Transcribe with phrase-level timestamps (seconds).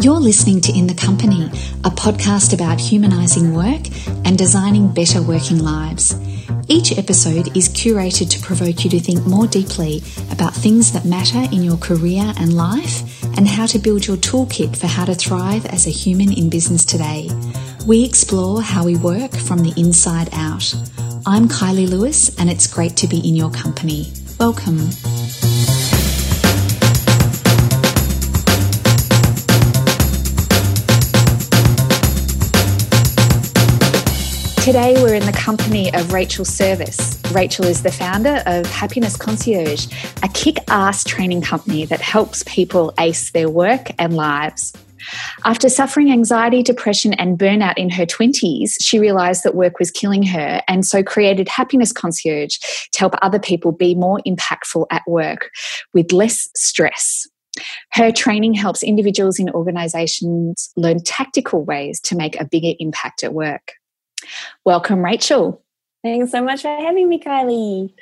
[0.00, 1.46] You're listening to In the Company,
[1.82, 3.82] a podcast about humanising work
[4.24, 6.14] and designing better working lives.
[6.68, 11.42] Each episode is curated to provoke you to think more deeply about things that matter
[11.52, 15.66] in your career and life and how to build your toolkit for how to thrive
[15.66, 17.28] as a human in business today.
[17.84, 20.72] We explore how we work from the inside out.
[21.26, 24.12] I'm Kylie Lewis, and it's great to be in your company.
[24.38, 24.78] Welcome.
[34.68, 37.18] Today, we're in the company of Rachel Service.
[37.32, 39.86] Rachel is the founder of Happiness Concierge,
[40.22, 44.74] a kick ass training company that helps people ace their work and lives.
[45.46, 50.22] After suffering anxiety, depression, and burnout in her 20s, she realized that work was killing
[50.24, 52.58] her and so created Happiness Concierge
[52.92, 55.48] to help other people be more impactful at work
[55.94, 57.26] with less stress.
[57.92, 63.32] Her training helps individuals in organizations learn tactical ways to make a bigger impact at
[63.32, 63.77] work.
[64.64, 65.62] Welcome, Rachel.
[66.04, 67.92] Thanks so much for having me, Kylie.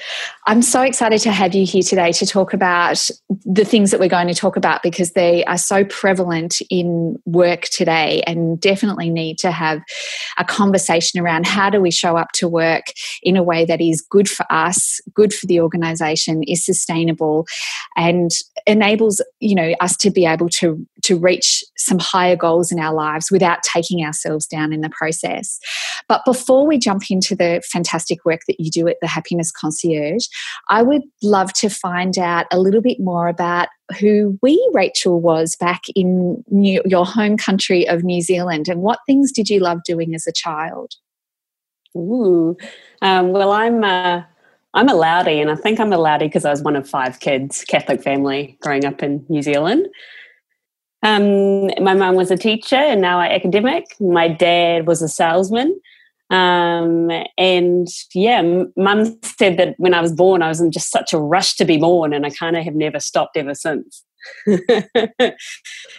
[0.46, 3.08] I'm so excited to have you here today to talk about
[3.46, 7.62] the things that we're going to talk about because they are so prevalent in work
[7.62, 9.80] today and definitely need to have
[10.36, 12.84] a conversation around how do we show up to work
[13.22, 17.46] in a way that is good for us, good for the organization, is sustainable
[17.96, 18.30] and
[18.66, 22.92] enables, you know, us to be able to to reach some higher goals in our
[22.92, 25.60] lives without taking ourselves down in the process.
[26.08, 27.85] But before we jump into the fantastic
[28.24, 30.26] work that you do at the Happiness Concierge,
[30.68, 33.68] I would love to find out a little bit more about
[34.00, 38.98] who we, Rachel, was back in New, your home country of New Zealand and what
[39.06, 40.94] things did you love doing as a child?
[41.96, 42.56] Ooh,
[43.02, 43.84] um, well, I'm.
[43.84, 44.22] Uh,
[44.74, 47.18] I'm a Laudi, and I think I'm a Laudi because I was one of five
[47.18, 49.88] kids, Catholic family, growing up in New Zealand.
[51.02, 53.84] Um, my mum was a teacher and now an academic.
[54.00, 55.80] My dad was a salesman.
[56.30, 58.42] Um, and yeah,
[58.76, 61.64] mum said that when I was born, I was in just such a rush to
[61.64, 64.04] be born, and I kind of have never stopped ever since.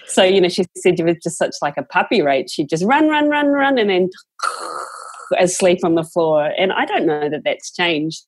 [0.08, 2.50] so, you know, she said you were just such like a puppy, right?
[2.50, 4.10] She'd just run, run, run, run, and then
[5.40, 6.52] asleep on the floor.
[6.58, 8.26] And I don't know that that's changed.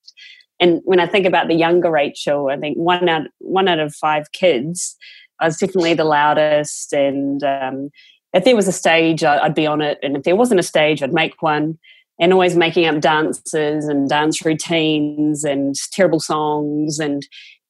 [0.61, 3.93] And when I think about the younger Rachel, I think one out one out of
[3.95, 4.97] five kids
[5.39, 6.93] I was definitely the loudest.
[6.93, 7.89] And um,
[8.33, 9.97] if there was a stage, I'd be on it.
[10.03, 11.77] And if there wasn't a stage, I'd make one.
[12.21, 17.25] And always making up dances and dance routines and terrible songs and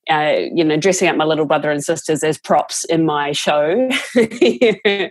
[0.10, 3.90] uh, you know, dressing up my little brother and sisters as props in my show.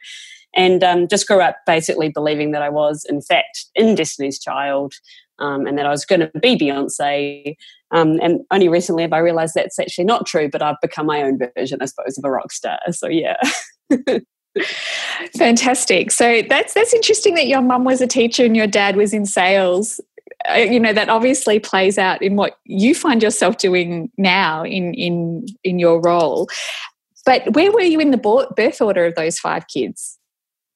[0.56, 4.94] and um, just grew up basically believing that I was, in fact, in Destiny's Child
[5.38, 7.54] um, and that I was going to be Beyonce.
[7.92, 11.22] Um, and only recently have I realized that's actually not true, but I've become my
[11.22, 12.80] own version, I suppose, of a rock star.
[12.90, 13.36] So, yeah.
[15.36, 16.10] Fantastic.
[16.10, 19.26] So that's that's interesting that your mum was a teacher and your dad was in
[19.26, 20.00] sales.
[20.48, 24.94] Uh, you know that obviously plays out in what you find yourself doing now in
[24.94, 26.48] in in your role.
[27.26, 30.18] But where were you in the birth order of those five kids?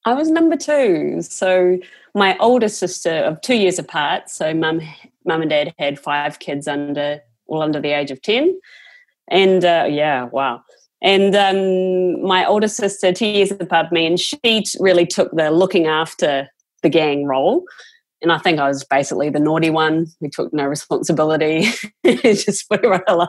[0.04, 1.22] I was number two.
[1.22, 1.78] So
[2.14, 4.28] my older sister of two years apart.
[4.28, 4.80] So mum,
[5.24, 8.58] mum and dad had five kids under all under the age of ten,
[9.28, 10.62] and uh, yeah, wow.
[11.02, 15.86] And um, my older sister, two years apart me, and she really took the looking
[15.86, 16.48] after
[16.82, 17.64] the gang role.
[18.22, 21.66] And I think I was basically the naughty one who took no responsibility,
[22.06, 23.28] just put her alive.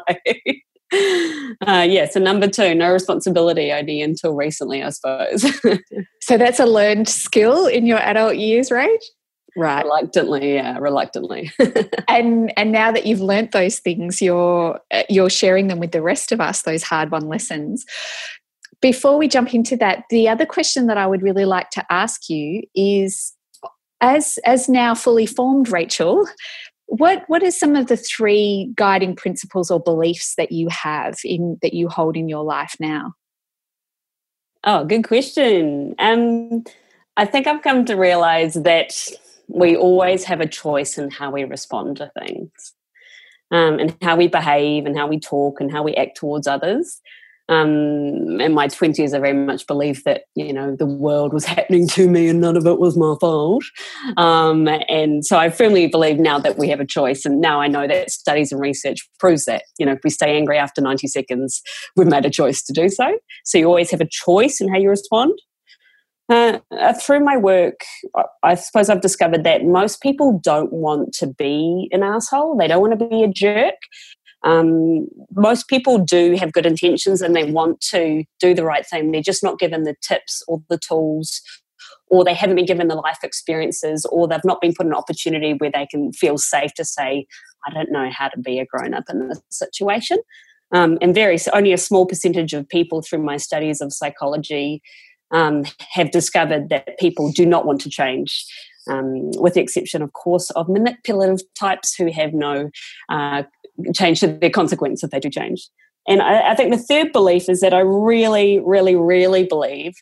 [1.65, 5.41] Uh, yeah, so number two, no responsibility only until recently, I suppose.
[6.21, 9.03] so that's a learned skill in your adult years, right?
[9.55, 9.83] Right.
[9.83, 11.51] Reluctantly, yeah, reluctantly.
[12.07, 16.31] and and now that you've learnt those things, you're you're sharing them with the rest
[16.31, 17.85] of us, those hard won lessons.
[18.81, 22.29] Before we jump into that, the other question that I would really like to ask
[22.29, 23.33] you is
[24.01, 26.27] as as now fully formed Rachel,
[26.87, 31.57] what what are some of the three guiding principles or beliefs that you have in
[31.61, 33.13] that you hold in your life now?
[34.63, 35.93] Oh, good question.
[35.99, 36.63] Um,
[37.17, 38.93] I think I've come to realize that
[39.47, 42.73] we always have a choice in how we respond to things,
[43.51, 47.01] um, and how we behave, and how we talk, and how we act towards others
[47.49, 51.87] um, in my 20s, I very much believed that, you know, the world was happening
[51.89, 53.63] to me and none of it was my fault.
[54.17, 57.25] Um, and so I firmly believe now that we have a choice.
[57.25, 60.37] And now I know that studies and research proves that, you know, if we stay
[60.37, 61.61] angry after 90 seconds,
[61.95, 63.17] we've made a choice to do so.
[63.43, 65.37] So you always have a choice in how you respond.
[66.33, 67.81] Uh, through my work,
[68.41, 72.57] I suppose I've discovered that most people don't want to be an asshole.
[72.57, 73.75] They don't want to be a jerk.
[74.43, 79.11] Um, most people do have good intentions and they want to do the right thing.
[79.11, 81.39] They're just not given the tips or the tools,
[82.07, 85.53] or they haven't been given the life experiences, or they've not been put an opportunity
[85.53, 87.27] where they can feel safe to say,
[87.67, 90.17] I don't know how to be a grown up in this situation.
[90.71, 94.81] Um, and very only a small percentage of people through my studies of psychology
[95.33, 98.45] um, have discovered that people do not want to change.
[98.89, 102.69] Um, with the exception, of course, of manipulative types who have no
[103.09, 103.43] uh,
[103.95, 105.69] change to their consequence if they do change.
[106.05, 109.93] And I, I, think the third belief is that I really, really, really believe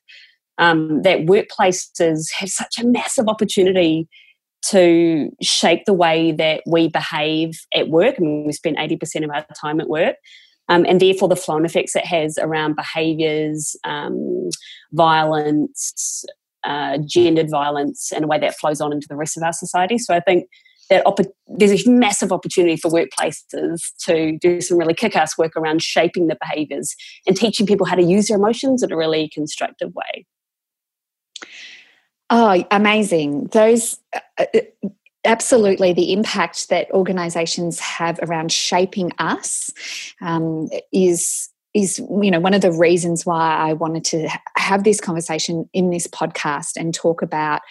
[0.57, 4.07] um, that workplaces have such a massive opportunity
[4.69, 8.15] to shape the way that we behave at work.
[8.17, 10.15] I mean, we spend 80% of our time at work
[10.69, 14.49] um, and therefore the flow and effects it has around behaviours, um,
[14.93, 16.25] violence,
[16.63, 19.97] uh, gendered violence, and a way that flows on into the rest of our society.
[19.97, 20.47] So I think
[20.89, 25.81] that op- there's a massive opportunity for workplaces to do some really kick-ass work around
[25.81, 29.93] shaping the behaviours and teaching people how to use their emotions in a really constructive
[29.95, 30.25] way.
[32.29, 33.47] Oh, amazing!
[33.47, 34.89] Those uh, uh
[35.25, 39.71] absolutely the impact that organizations have around shaping us
[40.21, 44.99] um, is is you know one of the reasons why I wanted to have this
[44.99, 47.61] conversation in this podcast and talk about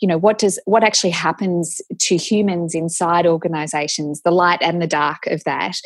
[0.00, 4.86] you know what does what actually happens to humans inside organizations the light and the
[4.86, 5.76] dark of that.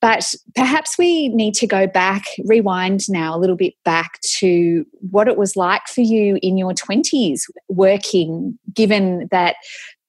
[0.00, 5.26] But perhaps we need to go back rewind now a little bit back to what
[5.26, 9.56] it was like for you in your 20s working given that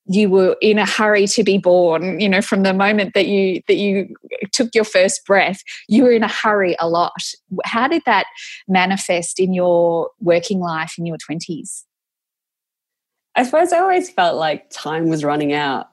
[0.07, 3.61] you were in a hurry to be born you know from the moment that you
[3.67, 4.07] that you
[4.51, 7.11] took your first breath you were in a hurry a lot.
[7.65, 8.25] How did that
[8.67, 11.83] manifest in your working life in your 20s
[13.35, 15.87] i suppose i always felt like time was running out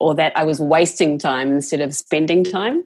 [0.00, 2.82] or that i was wasting time instead of spending time.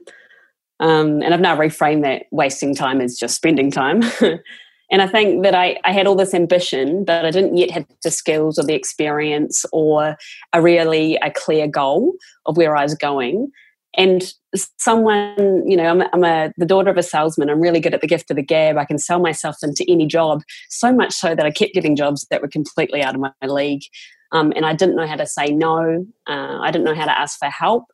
[0.81, 4.03] Um, and i've now reframed that wasting time as just spending time
[4.91, 7.85] And I think that I, I had all this ambition, but I didn't yet have
[8.03, 10.17] the skills or the experience or
[10.53, 12.13] a really a clear goal
[12.45, 13.51] of where I was going.
[13.95, 14.33] And
[14.77, 17.49] someone, you know, I'm, I'm a, the daughter of a salesman.
[17.49, 18.77] I'm really good at the gift of the gab.
[18.77, 22.25] I can sell myself into any job, so much so that I kept getting jobs
[22.29, 23.83] that were completely out of my league.
[24.31, 26.05] Um, and I didn't know how to say no.
[26.27, 27.85] Uh, I didn't know how to ask for help.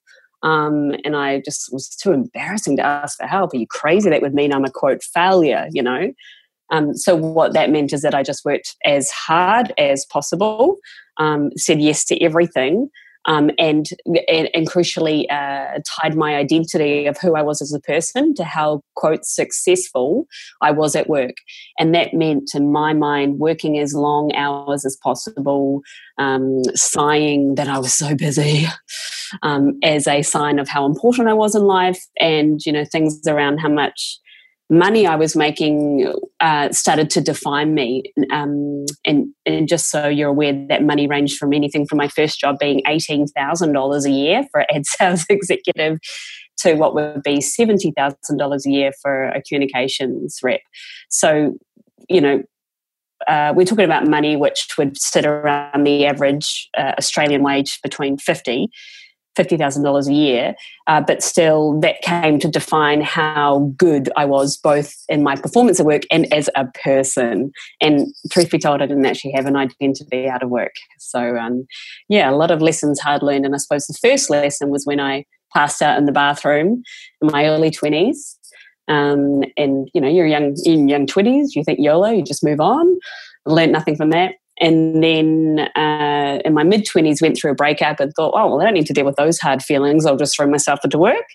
[0.44, 3.54] Um, and I just was too embarrassing to ask for help.
[3.54, 4.10] Are you crazy?
[4.10, 6.14] That would mean I'm a quote failure, you know.
[6.72, 10.78] Um, so what that meant is that I just worked as hard as possible,
[11.18, 12.90] um, said yes to everything,
[13.28, 13.88] um, and,
[14.28, 18.44] and, and crucially uh, tied my identity of who I was as a person to
[18.44, 20.28] how quote successful
[20.62, 21.36] I was at work,
[21.80, 25.82] and that meant in my mind working as long hours as possible,
[26.18, 28.66] um, sighing that I was so busy.
[29.42, 33.20] Um, as a sign of how important I was in life, and you know things
[33.28, 34.20] around how much
[34.70, 38.04] money I was making uh, started to define me.
[38.32, 42.40] Um, and, and just so you're aware, that money ranged from anything from my first
[42.40, 46.00] job being $18,000 a year for an ad sales executive
[46.58, 50.62] to what would be $70,000 a year for a communications rep.
[51.10, 51.58] So,
[52.10, 52.44] you know,
[53.28, 58.18] uh, we're talking about money which would sit around the average uh, Australian wage between
[58.18, 58.70] 50
[59.36, 60.56] $50,000 a year,
[60.88, 65.80] uh, but still that came to define how good I was both in my performance
[65.80, 67.52] at work and as a person.
[67.82, 70.74] And truth be told, I didn't actually have an identity out of work.
[71.00, 71.68] So, um,
[72.10, 73.46] yeah, a lot of lessons hard learned.
[73.46, 76.84] And I suppose the first lesson was when I passed out in the bathroom
[77.22, 78.38] in my early 20s.
[78.88, 82.60] Um, and you know, you're young in young 20s, you think YOLO, you just move
[82.60, 83.00] on.
[83.48, 88.00] Learned nothing from that and then uh, in my mid 20s went through a breakup
[88.00, 90.06] and thought oh well i don't need to deal with those hard feelings.
[90.06, 91.26] I'll just throw myself into work.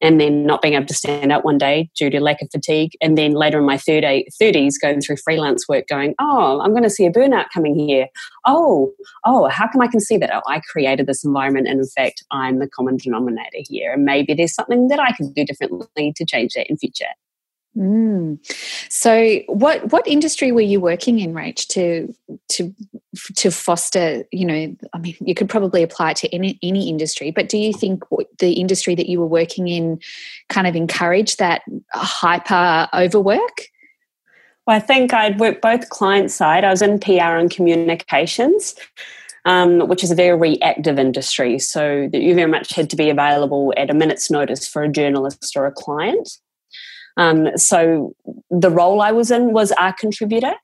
[0.00, 2.90] And then not being able to stand up one day due to lack of fatigue.
[3.00, 6.82] And then later in my 30, 30s going through freelance work going oh i'm going
[6.82, 8.08] to see a burnout coming here.
[8.44, 8.92] Oh
[9.24, 10.30] oh how come i can see that?
[10.34, 13.92] Oh i created this environment and in fact i'm the common denominator here.
[13.92, 17.06] And maybe there's something that i can do differently to change that in future
[17.76, 18.38] Mm.
[18.88, 22.14] So, what what industry were you working in, Rach, to
[22.50, 22.74] to
[23.36, 24.24] to foster?
[24.30, 27.58] You know, I mean, you could probably apply it to any any industry, but do
[27.58, 28.04] you think
[28.38, 29.98] the industry that you were working in
[30.48, 31.62] kind of encouraged that
[31.92, 33.66] hyper overwork?
[34.66, 36.62] Well, I think I'd worked both client side.
[36.64, 38.74] I was in PR and communications.
[39.46, 41.58] Um, which is a very reactive industry.
[41.58, 44.88] So that you very much had to be available at a minute's notice for a
[44.88, 46.38] journalist or a client.
[47.16, 48.14] Um, so
[48.50, 50.54] the role I was in was a contributor.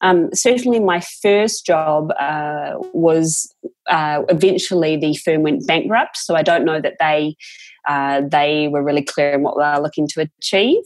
[0.00, 3.52] Um, certainly, my first job uh, was
[3.88, 7.36] uh, eventually the firm went bankrupt, so I don't know that they
[7.88, 10.82] uh, they were really clear in what they were looking to achieve.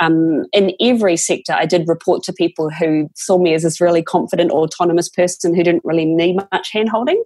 [0.00, 4.02] Um, in every sector, I did report to people who saw me as this really
[4.02, 7.20] confident, autonomous person who didn't really need much handholding.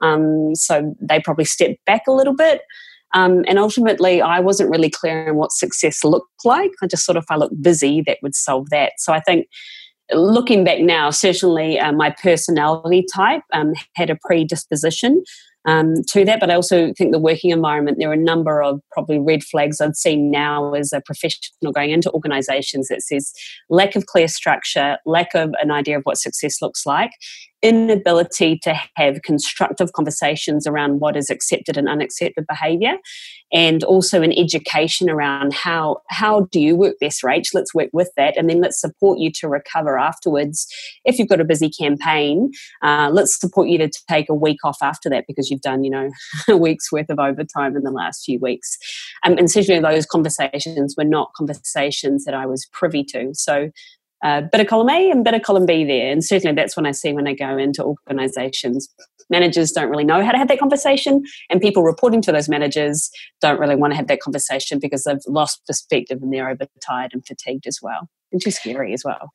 [0.00, 2.62] Um, so they probably stepped back a little bit.
[3.14, 6.70] Um, and ultimately, I wasn't really clear on what success looked like.
[6.82, 8.92] I just thought if I looked busy, that would solve that.
[8.98, 9.46] So I think
[10.12, 15.22] looking back now, certainly uh, my personality type um, had a predisposition
[15.66, 16.40] um, to that.
[16.40, 19.80] But I also think the working environment, there are a number of probably red flags
[19.80, 23.32] I'd seen now as a professional going into organizations that says
[23.68, 27.10] lack of clear structure, lack of an idea of what success looks like,
[27.62, 32.96] inability to have constructive conversations around what is accepted and unaccepted behavior
[33.52, 37.48] and also an education around how how do you work best rach?
[37.54, 40.66] Let's work with that and then let's support you to recover afterwards.
[41.04, 42.50] If you've got a busy campaign
[42.82, 45.90] uh, let's support you to take a week off after that because you've done you
[45.90, 46.10] know
[46.48, 48.76] a week's worth of overtime in the last few weeks.
[49.24, 53.30] Um, and certainly those conversations were not conversations that i was privy to.
[53.34, 53.70] So
[54.22, 56.10] uh, bit of column A and bit of column B there.
[56.10, 58.88] And certainly that's when I see when I go into organizations.
[59.30, 63.10] Managers don't really know how to have that conversation, and people reporting to those managers
[63.40, 67.26] don't really want to have that conversation because they've lost perspective and they're overtired and
[67.26, 68.08] fatigued as well.
[68.32, 69.30] And too scary as well.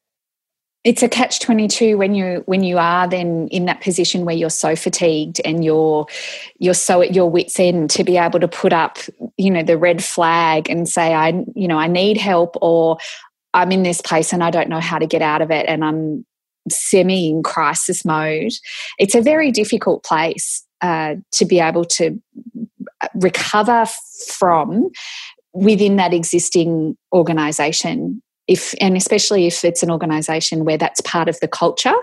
[0.83, 4.49] It's a catch 22 when you when you are then in that position where you're
[4.49, 6.05] so fatigued and you're
[6.59, 8.97] you're so at your wits end to be able to put up
[9.37, 12.97] you know the red flag and say I you know I need help or
[13.53, 15.83] I'm in this place and I don't know how to get out of it and
[15.83, 16.25] I'm
[16.69, 18.53] semi in crisis mode.
[18.97, 22.21] It's a very difficult place uh, to be able to
[23.15, 23.85] recover
[24.27, 24.89] from
[25.53, 31.39] within that existing organization if and especially if it's an organization where that's part of
[31.39, 31.95] the culture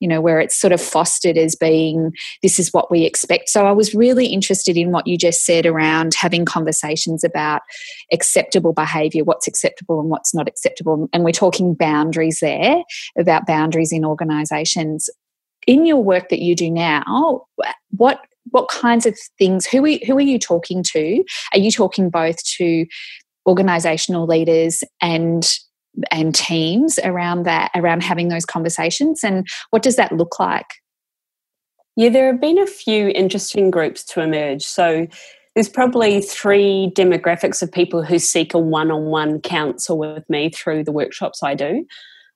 [0.00, 3.48] you know, where it's sort of fostered as being this is what we expect.
[3.48, 7.62] So I was really interested in what you just said around having conversations about
[8.12, 11.08] acceptable behavior, what's acceptable and what's not acceptable.
[11.12, 12.82] And we're talking boundaries there
[13.18, 15.08] about boundaries in organizations.
[15.66, 17.46] In your work that you do now,
[17.90, 18.20] what
[18.50, 22.36] what kinds of things who are, who are you talking to are you talking both
[22.44, 22.86] to
[23.46, 25.58] organizational leaders and
[26.10, 29.22] and teams around that, around having those conversations?
[29.22, 30.66] And what does that look like?
[31.96, 34.62] Yeah, there have been a few interesting groups to emerge.
[34.62, 35.06] So
[35.54, 40.50] there's probably three demographics of people who seek a one on one counsel with me
[40.50, 41.86] through the workshops I do.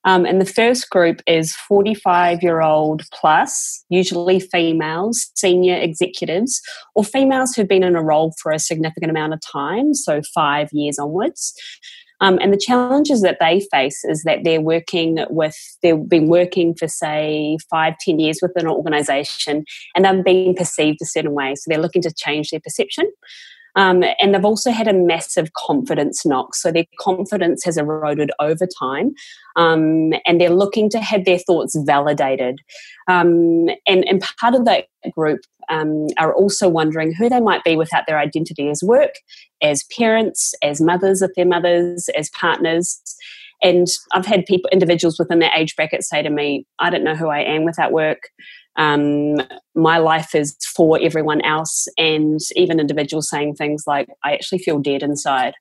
[0.05, 6.63] Um, and the first group is 45 year old plus, usually females, senior executives,
[6.95, 10.69] or females who've been in a role for a significant amount of time, so five
[10.73, 11.53] years onwards,
[12.21, 16.75] um, and the challenges that they face is that they're working with, they've been working
[16.75, 21.55] for, say, five, ten years with an organization and they're being perceived a certain way.
[21.55, 23.11] So they're looking to change their perception.
[23.79, 26.57] Um, and they've also had a massive confidence knock.
[26.57, 29.13] So their confidence has eroded over time.
[29.55, 32.59] Um, and they're looking to have their thoughts validated.
[33.07, 37.77] Um, and, and part of that group um, are also wondering who they might be
[37.77, 39.15] without their identity as work,
[39.63, 43.01] as parents, as mothers if they're mothers, as partners.
[43.63, 47.15] And I've had people, individuals within that age bracket say to me, I don't know
[47.15, 48.31] who I am without work.
[48.77, 49.41] Um,
[49.75, 51.89] my life is for everyone else.
[51.99, 55.55] And even individuals saying things like, I actually feel dead inside.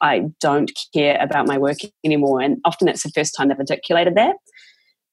[0.00, 2.40] I don't care about my work anymore.
[2.40, 4.36] And often that's the first time they've articulated that.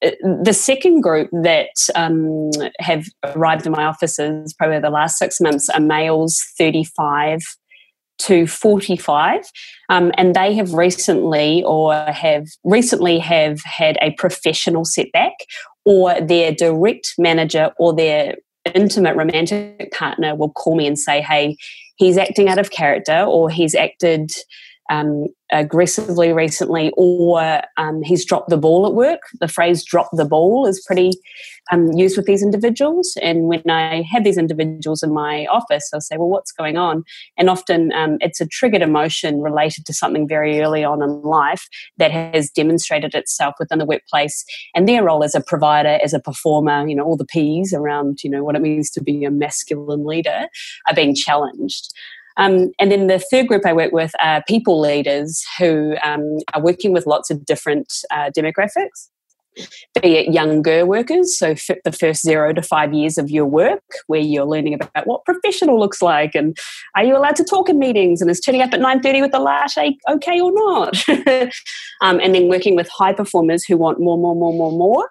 [0.04, 0.12] Uh,
[0.44, 5.70] the second group that um, have arrived in my offices probably the last six months
[5.70, 7.40] are males 35
[8.18, 9.42] to 45
[9.90, 15.34] um, and they have recently or have recently have had a professional setback
[15.86, 18.36] or their direct manager or their
[18.76, 21.58] intimate romantic partner will call me and say hey
[21.96, 24.32] he's acting out of character or he's acted
[24.92, 29.22] um, aggressively recently, or um, he's dropped the ball at work.
[29.40, 31.12] The phrase "drop the ball" is pretty
[31.72, 33.18] um, used with these individuals.
[33.22, 37.04] And when I have these individuals in my office, I'll say, "Well, what's going on?"
[37.38, 41.68] And often um, it's a triggered emotion related to something very early on in life
[41.98, 44.44] that has demonstrated itself within the workplace,
[44.76, 48.20] and their role as a provider, as a performer, you know, all the P's around,
[48.24, 50.48] you know, what it means to be a masculine leader,
[50.88, 51.94] are being challenged.
[52.38, 56.62] Um, and then the third group I work with are people leaders who um, are
[56.62, 59.10] working with lots of different uh, demographics.
[60.02, 64.22] be it younger workers, so the first zero to five years of your work, where
[64.22, 66.58] you're learning about what professional looks like, and
[66.96, 69.34] are you allowed to talk in meetings, and is turning up at nine thirty with
[69.34, 71.10] a latte okay or not,
[72.02, 75.10] um, and then working with high performers who want more, more, more, more, more,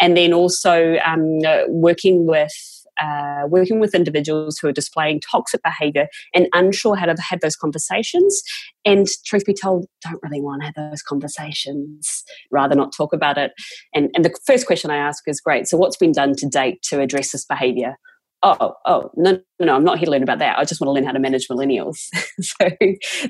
[0.00, 2.71] and then also um, working with
[3.02, 7.56] uh, working with individuals who are displaying toxic behavior and unsure how to have those
[7.56, 8.42] conversations.
[8.84, 13.38] And truth be told, don't really want to have those conversations, rather not talk about
[13.38, 13.52] it.
[13.94, 16.82] And, and the first question I ask is great, so what's been done to date
[16.84, 17.96] to address this behavior?
[18.44, 20.58] oh, oh, no, no, I'm not here to learn about that.
[20.58, 22.08] I just want to learn how to manage millennials.
[22.40, 22.70] so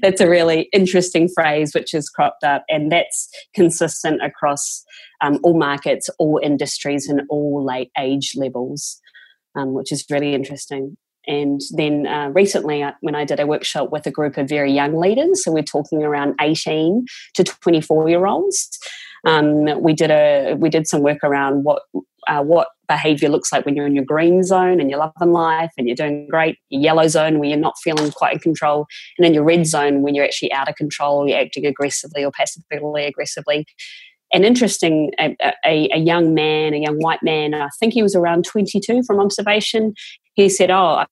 [0.01, 4.83] that's a really interesting phrase which has cropped up, and that's consistent across
[5.21, 9.01] um, all markets, all industries, and all late age levels
[9.55, 10.97] um, which is really interesting.
[11.27, 14.73] And then uh, recently, uh, when I did a workshop with a group of very
[14.73, 18.79] young leaders, so we're talking around 18 to 24 year olds,
[19.25, 21.83] um, we did a we did some work around what
[22.27, 25.71] uh, what behavior looks like when you're in your green zone and you're loving life
[25.79, 29.25] and you're doing great, your yellow zone where you're not feeling quite in control, and
[29.25, 33.05] then your red zone when you're actually out of control, you're acting aggressively or passively
[33.05, 33.65] aggressively
[34.33, 37.55] an interesting a, a, a, young man, a young white man.
[37.55, 39.95] I think he was around 22 from observation.
[40.35, 41.05] He said, "Oh,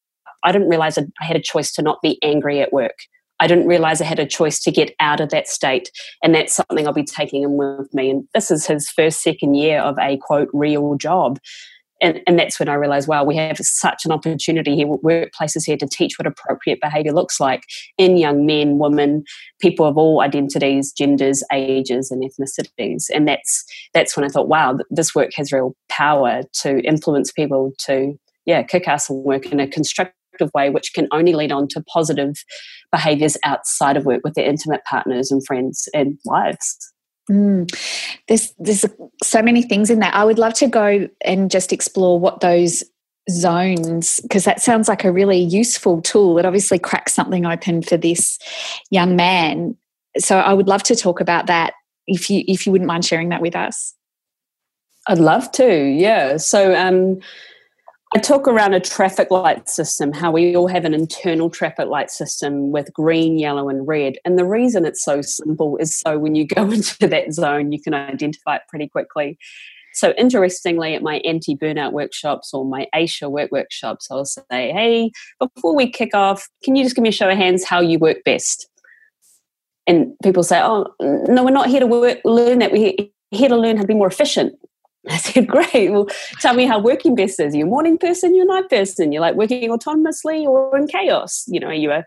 [0.43, 2.97] I didn't realize I had a choice to not be angry at work.
[3.39, 5.91] I didn't realize I had a choice to get out of that state,
[6.23, 9.55] and that's something I'll be taking him with me." And this is his first second
[9.55, 11.39] year of a quote real job
[12.01, 15.77] and, and that's when I realized, wow, we have such an opportunity here, workplaces here
[15.77, 17.65] to teach what appropriate behavior looks like
[17.99, 19.25] in young men, women,
[19.61, 23.05] people of all identities, genders, ages, and ethnicities.
[23.15, 27.73] And that's that's when I thought, wow, this work has real power to influence people
[27.87, 31.69] to, yeah, kick ass and work in a constructive way, which can only lead on
[31.69, 32.35] to positive
[32.91, 36.93] behaviors outside of work with their intimate partners and friends and wives.
[37.31, 37.71] Mm.
[38.27, 38.85] There's there's
[39.23, 40.15] so many things in that.
[40.15, 42.83] I would love to go and just explore what those
[43.31, 46.39] zones because that sounds like a really useful tool.
[46.39, 48.39] It obviously cracks something open for this
[48.91, 49.77] young man.
[50.19, 51.75] So I would love to talk about that
[52.07, 53.95] if you if you wouldn't mind sharing that with us.
[55.07, 55.73] I'd love to.
[55.73, 56.37] Yeah.
[56.37, 57.21] So um
[58.13, 62.11] I talk around a traffic light system, how we all have an internal traffic light
[62.11, 64.17] system with green, yellow, and red.
[64.25, 67.81] And the reason it's so simple is so when you go into that zone, you
[67.81, 69.39] can identify it pretty quickly.
[69.93, 75.11] So, interestingly, at my anti burnout workshops or my ASHA work workshops, I'll say, hey,
[75.39, 77.99] before we kick off, can you just give me a show of hands how you
[77.99, 78.69] work best?
[79.87, 82.73] And people say, oh, no, we're not here to work, learn that.
[82.73, 82.95] We're
[83.31, 84.55] here to learn how to be more efficient.
[85.09, 85.91] I said, Great.
[85.91, 86.07] Well,
[86.41, 87.55] tell me how working best is.
[87.55, 88.35] Are you a morning person?
[88.35, 89.13] You're a night person?
[89.13, 91.45] You're like working autonomously or in chaos?
[91.49, 92.05] You know, are you a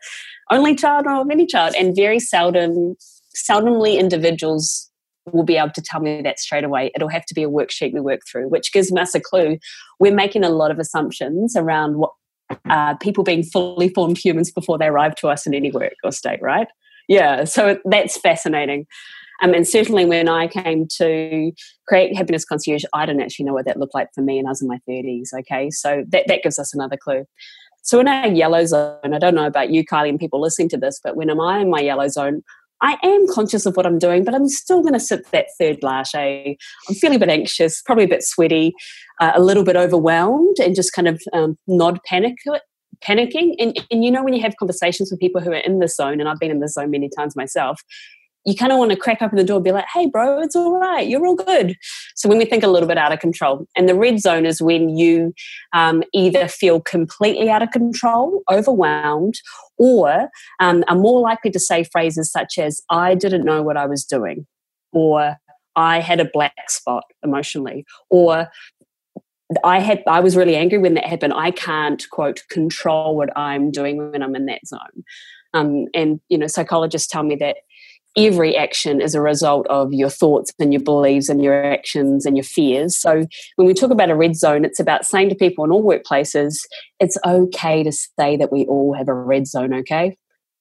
[0.51, 1.75] only child or any child?
[1.75, 2.95] And very seldom,
[3.35, 4.89] seldomly individuals
[5.31, 6.91] will be able to tell me that straight away.
[6.95, 9.57] It'll have to be a worksheet we work through, which gives us a clue.
[9.99, 12.11] We're making a lot of assumptions around what
[12.69, 16.11] uh, people being fully formed humans before they arrive to us in any work or
[16.11, 16.67] state, right?
[17.07, 18.85] Yeah, so that's fascinating.
[19.41, 21.51] Um, and certainly when I came to
[21.87, 24.51] create Happiness Concierge, I didn't actually know what that looked like for me, and I
[24.51, 25.29] was in my 30s.
[25.39, 27.25] Okay, so that, that gives us another clue.
[27.81, 30.77] So in our yellow zone, I don't know about you, Kylie, and people listening to
[30.77, 32.41] this, but when am I in my yellow zone,
[32.81, 35.83] I am conscious of what I'm doing, but I'm still going to sip that third
[35.83, 36.57] latte.
[36.87, 38.73] I'm feeling a bit anxious, probably a bit sweaty,
[39.21, 42.35] uh, a little bit overwhelmed, and just kind of um, nod panic
[43.01, 43.55] panicking.
[43.57, 46.19] And, and you know, when you have conversations with people who are in the zone,
[46.19, 47.81] and I've been in the zone many times myself,
[48.45, 50.55] you kind of want to crack open the door and be like, hey, bro, it's
[50.55, 51.07] all right.
[51.07, 51.77] You're all good.
[52.15, 54.61] So when we think a little bit out of control, and the red zone is
[54.61, 55.33] when you
[55.73, 59.35] um, either feel completely out of control, overwhelmed,
[59.77, 60.29] or
[60.59, 64.03] um, are more likely to say phrases such as, I didn't know what I was
[64.03, 64.45] doing,
[64.91, 65.37] or
[65.75, 68.49] I had a black spot emotionally, or
[69.63, 71.33] I had I was really angry when that happened.
[71.35, 75.03] I can't quote control what I'm doing when I'm in that zone.
[75.53, 77.57] Um, and you know, psychologists tell me that
[78.17, 82.37] every action is a result of your thoughts and your beliefs and your actions and
[82.37, 82.97] your fears.
[82.97, 85.83] So when we talk about a red zone, it's about saying to people in all
[85.83, 86.57] workplaces,
[86.99, 90.17] it's okay to say that we all have a red zone, okay?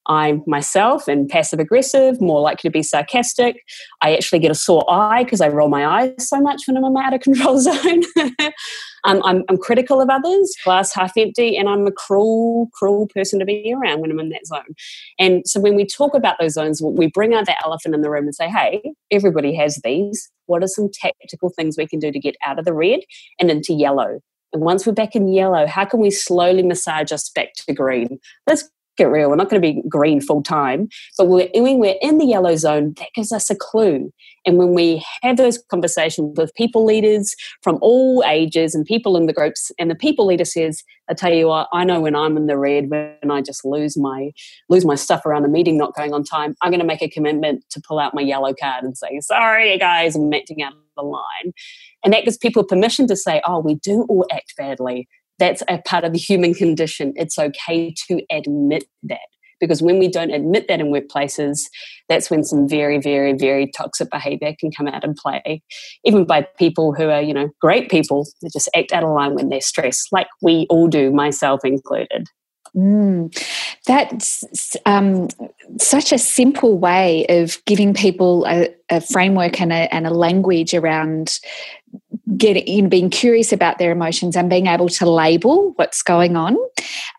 [0.06, 3.62] I'm myself am passive aggressive, more likely to be sarcastic.
[4.00, 6.84] I actually get a sore eye because I roll my eyes so much when I'm
[6.84, 8.02] in my out of control zone.
[9.04, 13.38] Um, I'm, I'm, critical of others, glass half empty, and I'm a cruel, cruel person
[13.38, 14.74] to be around when I'm in that zone.
[15.18, 18.10] And so when we talk about those zones, we bring out that elephant in the
[18.10, 20.30] room and say, hey, everybody has these.
[20.46, 23.00] What are some tactical things we can do to get out of the red
[23.40, 24.20] and into yellow?
[24.52, 28.18] And once we're back in yellow, how can we slowly massage us back to green?
[28.46, 29.30] Let's get real.
[29.30, 32.56] We're not going to be green full time, but we're, when we're in the yellow
[32.56, 34.12] zone, that gives us a clue.
[34.44, 39.26] And when we have those conversations with people leaders from all ages and people in
[39.26, 42.36] the groups, and the people leader says, "I tell you what, I know when I'm
[42.36, 44.32] in the red, when I just lose my
[44.68, 47.08] lose my stuff around a meeting not going on time, I'm going to make a
[47.08, 50.78] commitment to pull out my yellow card and say, sorry, guys, I'm acting out of
[50.96, 51.52] the line."
[52.04, 55.78] And that gives people permission to say, "Oh, we do all act badly." That's a
[55.78, 57.12] part of the human condition.
[57.16, 59.18] It's okay to admit that.
[59.60, 61.60] Because when we don't admit that in workplaces,
[62.08, 65.62] that's when some very, very, very toxic behavior can come out and play.
[66.04, 69.36] Even by people who are, you know, great people, that just act out of line
[69.36, 72.26] when they're stressed, like we all do, myself included.
[72.74, 73.32] Mm,
[73.86, 75.28] that's um,
[75.78, 80.72] such a simple way of giving people a, a framework and a, and a language
[80.72, 81.38] around
[82.36, 86.56] getting being curious about their emotions and being able to label what's going on.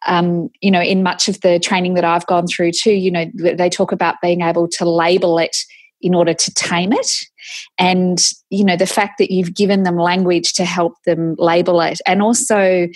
[0.08, 3.26] Um, you know in much of the training that i've gone through too you know
[3.36, 5.56] they talk about being able to label it
[6.04, 7.12] in order to tame it.
[7.80, 12.00] And you know the fact that you've given them language to help them label it
[12.06, 12.88] and also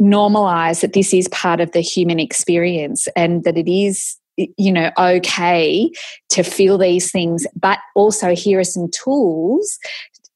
[0.00, 4.90] normalize that this is part of the human experience and that it is you know
[4.98, 5.90] okay
[6.28, 9.78] to feel these things but also here are some tools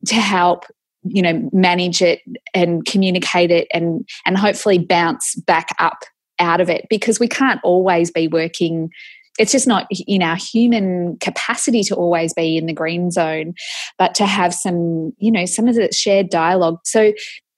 [0.06, 0.64] to help
[1.04, 2.20] you know manage it
[2.54, 6.04] and communicate it and and hopefully bounce back up
[6.38, 8.90] out of it because we can't always be working
[9.38, 13.54] it's just not in our human capacity to always be in the green zone
[13.98, 17.12] but to have some you know some of the shared dialogue so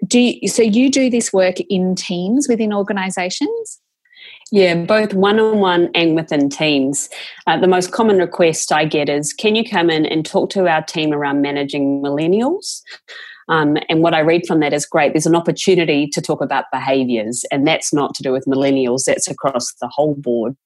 [0.06, 3.80] do you, so you do this work in teams within organizations
[4.54, 7.08] yeah, both one on one and within teams.
[7.46, 10.68] Uh, the most common request I get is Can you come in and talk to
[10.68, 12.82] our team around managing millennials?
[13.48, 15.12] Um, and what I read from that is great.
[15.12, 19.28] There's an opportunity to talk about behaviors, and that's not to do with millennials, that's
[19.28, 20.56] across the whole board.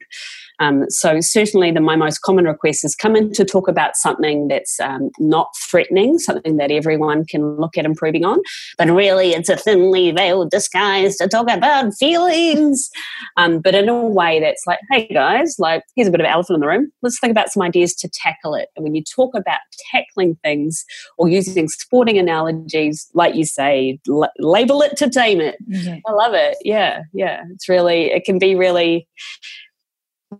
[0.59, 4.49] Um, so certainly, the, my most common request is come in to talk about something
[4.49, 8.41] that's um, not threatening, something that everyone can look at improving on,
[8.79, 12.91] but really it's a thinly veiled disguise to talk about feelings,
[13.37, 16.57] um, but in a way that's like, hey guys, like here's a bit of elephant
[16.57, 16.91] in the room.
[17.03, 18.69] Let's think about some ideas to tackle it.
[18.77, 19.61] And when you talk about
[19.93, 20.85] tackling things
[21.19, 25.57] or using sporting analogies, like you say, l- label it to tame it.
[25.71, 25.99] Mm-hmm.
[26.07, 26.57] I love it.
[26.63, 27.43] Yeah, yeah.
[27.53, 29.09] It's really, it can be really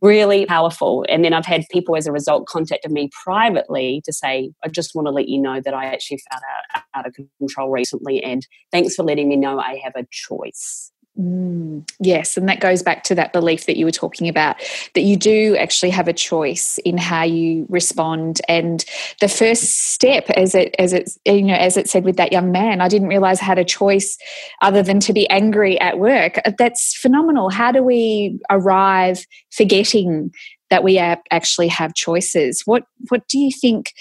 [0.03, 1.05] really powerful.
[1.09, 4.95] And then I've had people as a result contacted me privately to say, I just
[4.95, 6.43] want to let you know that I actually found
[6.75, 8.23] out, out of control recently.
[8.23, 10.93] And thanks for letting me know I have a choice.
[11.19, 14.57] Mm, yes, and that goes back to that belief that you were talking about
[14.95, 18.43] that you do actually have a choice in how you respond.
[18.49, 18.85] And
[19.23, 22.53] the first step, as it as it you know as it said with that young
[22.53, 24.19] man, I didn't realize I had a choice
[24.61, 26.39] other than to be angry at work.
[26.59, 27.49] That's phenomenal.
[27.49, 30.33] How do we arrive forgetting
[30.69, 32.61] that we actually have choices?
[32.67, 33.95] What what do you think?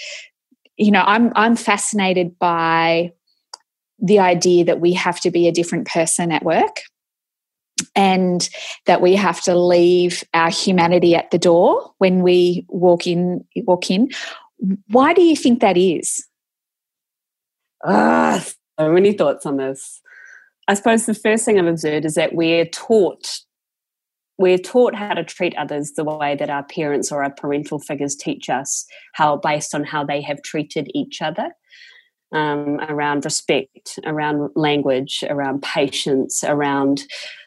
[0.76, 3.12] You know, I'm I'm fascinated by
[3.98, 6.82] the idea that we have to be a different person at work
[7.96, 8.48] and
[8.84, 13.90] that we have to leave our humanity at the door when we walk in walk
[13.90, 14.10] in.
[14.88, 16.24] Why do you think that is?
[17.84, 18.44] Ah
[18.78, 20.00] so many thoughts on this.
[20.68, 23.40] I suppose the first thing i've observed is that we're taught
[24.38, 28.16] we're taught how to treat others the way that our parents or our parental figures
[28.16, 31.52] teach us how based on how they have treated each other
[32.32, 37.04] um, around respect around language around patience around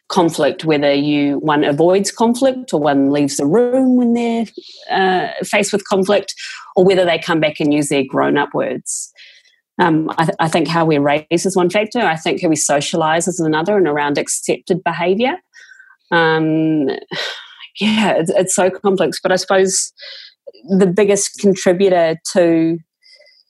[0.10, 4.45] conflict, whether you one avoids conflict or one leaves the room when they're
[4.91, 6.34] uh, faced with conflict,
[6.76, 9.12] or whether they come back and use their grown-up words.
[9.80, 12.00] Um, I, th- I, think how we're raised is one factor.
[12.00, 15.38] I think how we socialize is another, and around accepted behavior.
[16.12, 16.89] Um,
[17.80, 19.19] yeah, it's, it's so complex.
[19.22, 19.93] But I suppose
[20.67, 22.78] the biggest contributor to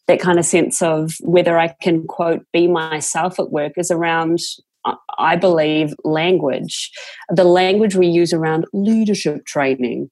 [0.08, 4.40] that kind of sense of whether I can quote be myself at work is around
[5.18, 6.92] I believe, language,
[7.30, 10.10] the language we use around leadership training.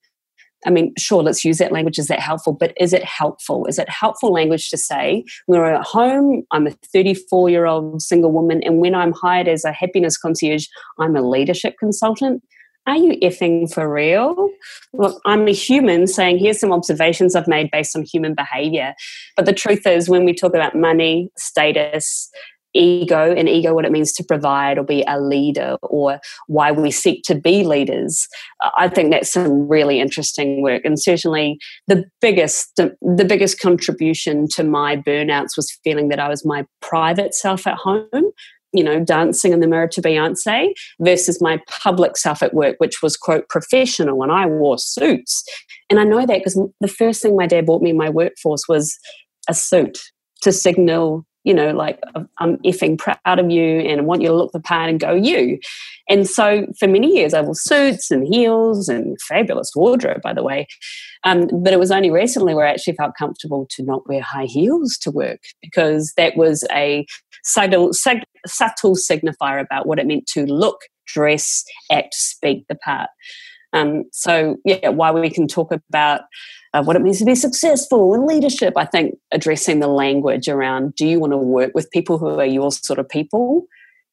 [0.65, 1.99] I mean, sure, let's use that language.
[1.99, 2.53] Is that helpful?
[2.53, 3.65] But is it helpful?
[3.67, 8.01] Is it helpful language to say, when we're at home, I'm a 34 year old
[8.01, 10.65] single woman, and when I'm hired as a happiness concierge,
[10.99, 12.43] I'm a leadership consultant?
[12.87, 14.49] Are you effing for real?
[14.93, 18.95] Look, I'm a human saying, here's some observations I've made based on human behavior.
[19.35, 22.29] But the truth is, when we talk about money, status,
[22.77, 26.91] ego and ego what it means to provide or be a leader or why we
[26.91, 28.27] seek to be leaders
[28.63, 33.59] uh, i think that's some really interesting work and certainly the biggest the, the biggest
[33.59, 38.31] contribution to my burnouts was feeling that i was my private self at home
[38.73, 43.01] you know, dancing in the mirror to Beyonce versus my public self at work, which
[43.01, 44.21] was, quote, professional.
[44.21, 45.43] And I wore suits.
[45.89, 48.67] And I know that because the first thing my dad bought me in my workforce
[48.67, 48.97] was
[49.49, 49.97] a suit
[50.41, 52.01] to signal you know, like
[52.39, 55.13] I'm effing proud of you and I want you to look the part and go
[55.13, 55.59] you.
[56.09, 60.43] And so for many years I wore suits and heels and fabulous wardrobe, by the
[60.43, 60.67] way.
[61.23, 64.43] Um, but it was only recently where I actually felt comfortable to not wear high
[64.43, 67.05] heels to work because that was a
[67.45, 73.09] subtle, subtle signifier about what it meant to look, dress, act, speak the part.
[73.73, 76.21] Um, so yeah, while we can talk about
[76.73, 78.73] uh, what it means to be successful in leadership.
[78.77, 82.45] I think addressing the language around do you want to work with people who are
[82.45, 83.65] your sort of people?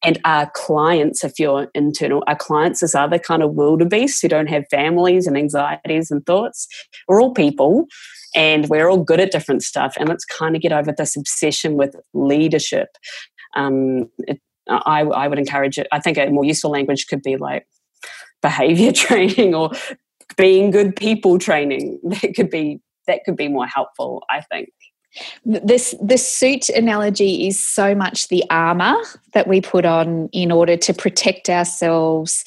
[0.04, 4.48] And our clients, if you're internal, our clients as other kind of wildebeests who don't
[4.48, 6.68] have families and anxieties and thoughts.
[7.08, 7.86] We're all people
[8.34, 9.94] and we're all good at different stuff.
[9.98, 12.88] And let's kind of get over this obsession with leadership.
[13.56, 15.86] Um, it, I, I would encourage it.
[15.90, 17.66] I think a more useful language could be like
[18.44, 19.70] behavior training or
[20.36, 24.68] being good people training that could be that could be more helpful i think.
[25.44, 28.96] This this suit analogy is so much the armor
[29.32, 32.42] that we put on in order to protect ourselves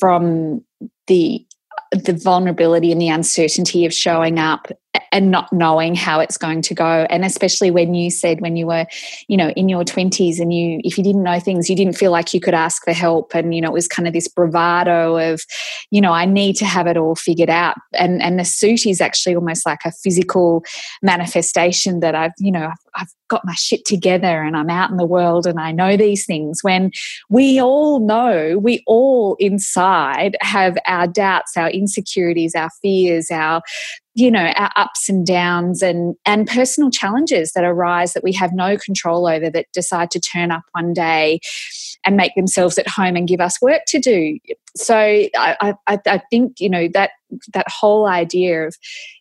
[0.00, 0.64] from
[1.06, 1.46] the
[1.92, 4.66] the vulnerability and the uncertainty of showing up
[5.10, 7.06] and not knowing how it's going to go.
[7.10, 8.86] And especially when you said when you were
[9.28, 12.10] you know in your 20s and you if you didn't know things you didn't feel
[12.10, 13.34] like you could ask for help.
[13.34, 15.42] And you know it was kind of this bravado of
[15.90, 17.76] you know I need to have it all figured out.
[17.94, 20.64] And and the suit is actually almost like a physical
[21.02, 24.98] manifestation that I've you know I've, I've got my shit together and I'm out in
[24.98, 26.90] the world and I know these things when
[27.30, 33.62] we all know we all inside have our doubts our insecurities our fears our
[34.14, 38.52] you know our ups and downs and and personal challenges that arise that we have
[38.52, 41.40] no control over that decide to turn up one day
[42.04, 44.38] and make themselves at home and give us work to do
[44.76, 47.10] so i i, I think you know that
[47.54, 48.76] that whole idea of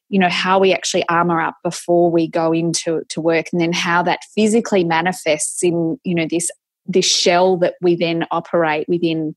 [0.10, 3.72] you know how we actually armor up before we go into to work and then
[3.72, 6.50] how that physically manifests in you know this
[6.86, 9.36] this shell that we then operate within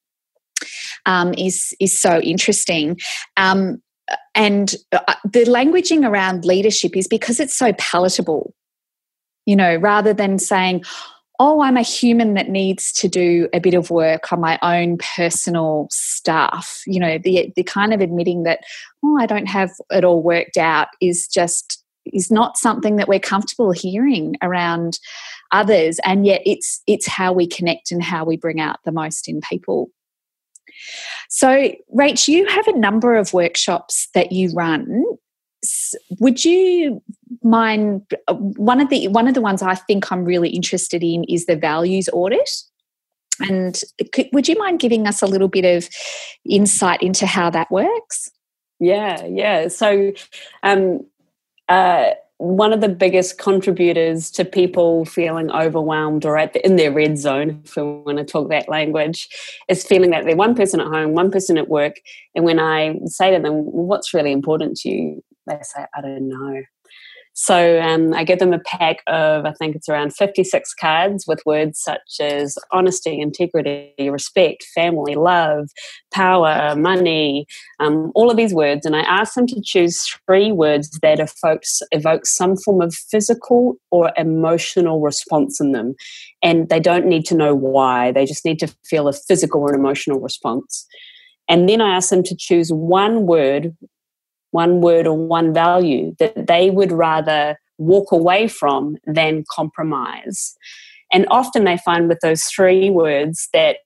[1.06, 2.98] um, is is so interesting.
[3.36, 3.82] Um,
[4.34, 8.52] and uh, the languaging around leadership is because it's so palatable
[9.46, 10.82] you know rather than saying
[11.38, 14.98] oh i'm a human that needs to do a bit of work on my own
[15.16, 16.82] personal stuff.
[16.86, 18.60] You know the the kind of admitting that
[19.04, 23.18] oh i don't have it all worked out is just is not something that we're
[23.18, 24.98] comfortable hearing around
[25.52, 25.98] others.
[26.04, 29.40] And yet it's it's how we connect and how we bring out the most in
[29.40, 29.90] people
[31.28, 35.04] so, Rach, you have a number of workshops that you run.
[36.20, 37.02] Would you
[37.42, 41.24] mind uh, one of the one of the ones I think I'm really interested in
[41.24, 42.50] is the values audit.
[43.40, 43.80] And
[44.12, 45.88] could, would you mind giving us a little bit of
[46.48, 48.30] insight into how that works?
[48.78, 49.68] Yeah, yeah.
[49.68, 50.12] So,
[50.62, 51.04] um,
[51.68, 57.16] uh, one of the biggest contributors to people feeling overwhelmed or the, in their red
[57.16, 59.28] zone, if we want to talk that language,
[59.68, 61.96] is feeling that they're one person at home, one person at work.
[62.34, 65.24] And when I say to them, What's really important to you?
[65.46, 66.62] They say, I don't know.
[67.36, 71.42] So um, I give them a pack of, I think it's around 56 cards with
[71.44, 75.68] words such as honesty, integrity, respect, family, love,
[76.12, 77.46] power, money,
[77.80, 78.86] um, all of these words.
[78.86, 83.74] And I ask them to choose three words that evoke, evoke some form of physical
[83.90, 85.96] or emotional response in them.
[86.40, 89.74] And they don't need to know why, they just need to feel a physical or
[89.74, 90.86] an emotional response.
[91.48, 93.76] And then I ask them to choose one word
[94.54, 100.54] one word or one value that they would rather walk away from than compromise.
[101.12, 103.78] And often they find with those three words that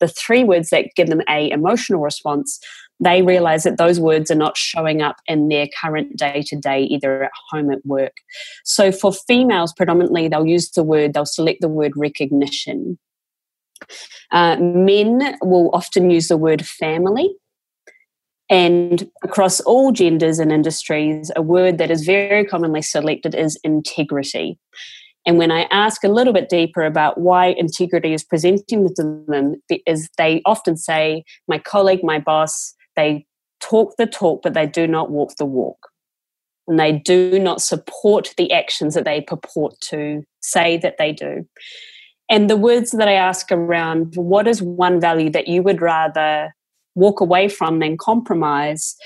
[0.00, 2.60] the three words that give them a emotional response
[2.98, 6.84] they realize that those words are not showing up in their current day to day,
[6.84, 8.14] either at home, at work.
[8.64, 12.98] So for females, predominantly, they'll use the word, they'll select the word recognition.
[14.32, 17.34] Uh, men will often use the word family.
[18.48, 24.58] And across all genders and industries, a word that is very commonly selected is integrity.
[25.26, 29.56] And when I ask a little bit deeper about why integrity is presenting to them,
[29.84, 33.26] is they often say, my colleague, my boss, they
[33.60, 35.88] talk the talk, but they do not walk the walk.
[36.68, 41.44] And they do not support the actions that they purport to say that they do.
[42.28, 46.54] And the words that I ask around what is one value that you would rather
[46.96, 48.96] walk away from than compromise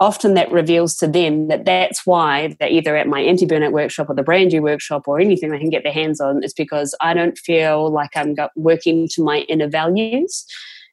[0.00, 4.08] often that reveals to them that that's why they're either at my anti burnout workshop
[4.08, 6.94] or the brand new workshop or anything they can get their hands on is because
[7.00, 10.46] I don't feel like I'm working to my inner values.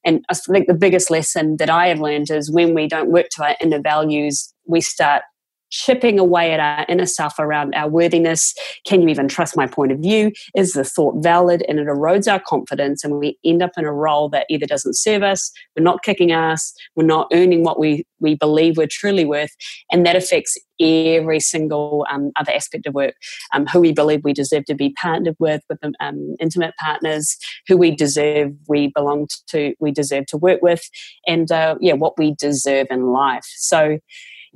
[0.06, 3.28] And I think the biggest lesson that I have learned is when we don't work
[3.32, 5.24] to our inner values, we start
[5.70, 8.54] chipping away at our inner self around our worthiness.
[8.86, 10.32] Can you even trust my point of view?
[10.56, 11.64] Is the thought valid?
[11.68, 14.96] And it erodes our confidence, and we end up in a role that either doesn't
[14.96, 19.26] serve us, we're not kicking ass, we're not earning what we, we believe we're truly
[19.26, 19.52] worth,
[19.92, 23.16] and that affects every single um, other aspect of work.
[23.54, 27.36] Um, who we believe we deserve to be partnered with, with um, intimate partners,
[27.68, 30.88] who we deserve we belong to, we deserve to work with,
[31.26, 33.46] and uh, yeah, what we deserve in life.
[33.56, 34.00] So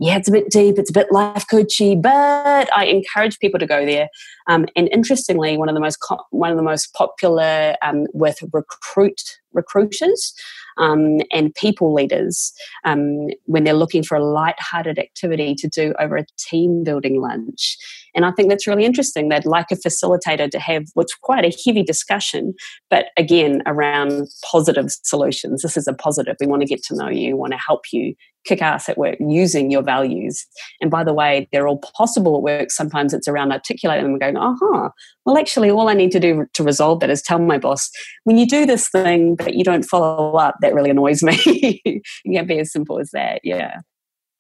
[0.02, 3.68] yeah, it's a bit deep, it's a bit life coachy, but I encourage people to
[3.68, 4.10] go there.
[4.48, 8.40] Um, and interestingly, one of the most co- one of the most popular um, with
[8.52, 10.34] recruit recruiters
[10.78, 12.52] um, and people leaders
[12.84, 17.78] um, when they're looking for a light-hearted activity to do over a team building lunch.
[18.16, 19.30] And I think that's really interesting.
[19.30, 22.54] They'd like a facilitator to have what's quite a heavy discussion,
[22.90, 25.62] but again, around positive solutions.
[25.62, 26.36] This is a positive.
[26.40, 29.18] We want to get to know you, want to help you kick ass at work
[29.20, 30.46] using your values.
[30.82, 32.72] And by the way, they're all possible at work.
[32.72, 34.90] Sometimes it's around articulating them and going, aha,
[35.26, 37.90] well, actually, all I need to do to resolve that is tell my boss,
[38.24, 41.38] when you do this thing but you don't follow up, that really annoys me.
[41.86, 43.42] it can be as simple as that.
[43.44, 43.82] Yeah.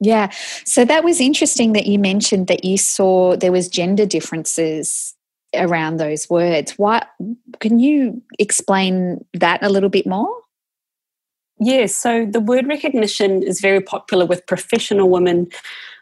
[0.01, 0.31] Yeah.
[0.65, 5.13] So that was interesting that you mentioned that you saw there was gender differences
[5.55, 6.73] around those words.
[6.77, 7.05] Why
[7.59, 10.35] can you explain that a little bit more?
[11.59, 15.47] Yes, so the word recognition is very popular with professional women,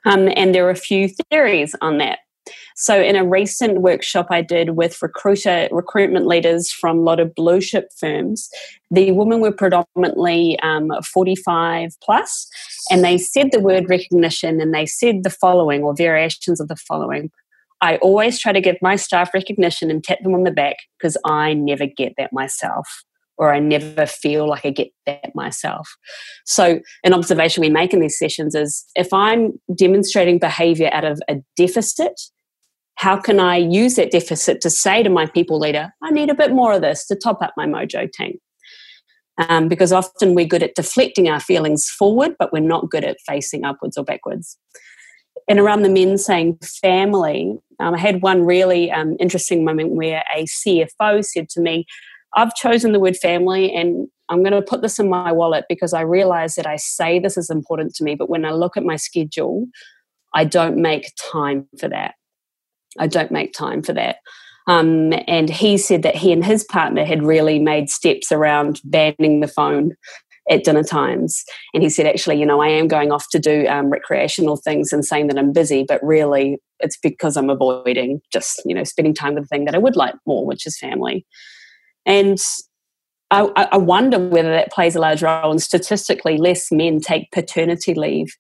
[0.06, 2.20] um, and there are a few theories on that.
[2.82, 7.36] So, in a recent workshop I did with recruiter recruitment leaders from a lot of
[7.36, 8.50] blue chip firms,
[8.90, 12.48] the women were predominantly um, 45 plus,
[12.90, 16.78] and they said the word recognition and they said the following or variations of the
[16.78, 17.32] following.
[17.82, 21.18] I always try to give my staff recognition and tap them on the back because
[21.26, 23.04] I never get that myself
[23.38, 25.98] or I never feel like I get that myself.
[26.46, 31.20] So, an observation we make in these sessions is if I'm demonstrating behavior out of
[31.28, 32.18] a deficit,
[33.00, 36.36] how can I use that deficit to say to my people leader, I need a
[36.36, 38.42] bit more of this to top up my mojo tank?
[39.38, 43.16] Um, because often we're good at deflecting our feelings forward, but we're not good at
[43.26, 44.58] facing upwards or backwards.
[45.48, 50.22] And around the men saying family, um, I had one really um, interesting moment where
[50.36, 51.86] a CFO said to me,
[52.36, 55.94] I've chosen the word family and I'm going to put this in my wallet because
[55.94, 58.84] I realize that I say this is important to me, but when I look at
[58.84, 59.68] my schedule,
[60.34, 62.16] I don't make time for that.
[62.98, 64.18] I don't make time for that.
[64.68, 69.40] Um, and he said that he and his partner had really made steps around banning
[69.40, 69.96] the phone
[70.50, 71.44] at dinner times.
[71.74, 74.92] And he said, actually, you know, I am going off to do um, recreational things
[74.92, 79.14] and saying that I'm busy, but really it's because I'm avoiding just, you know, spending
[79.14, 81.26] time with the thing that I would like more, which is family.
[82.06, 82.40] And
[83.32, 85.52] I, I, wonder whether that plays a large role.
[85.52, 88.36] And statistically, less men take paternity leave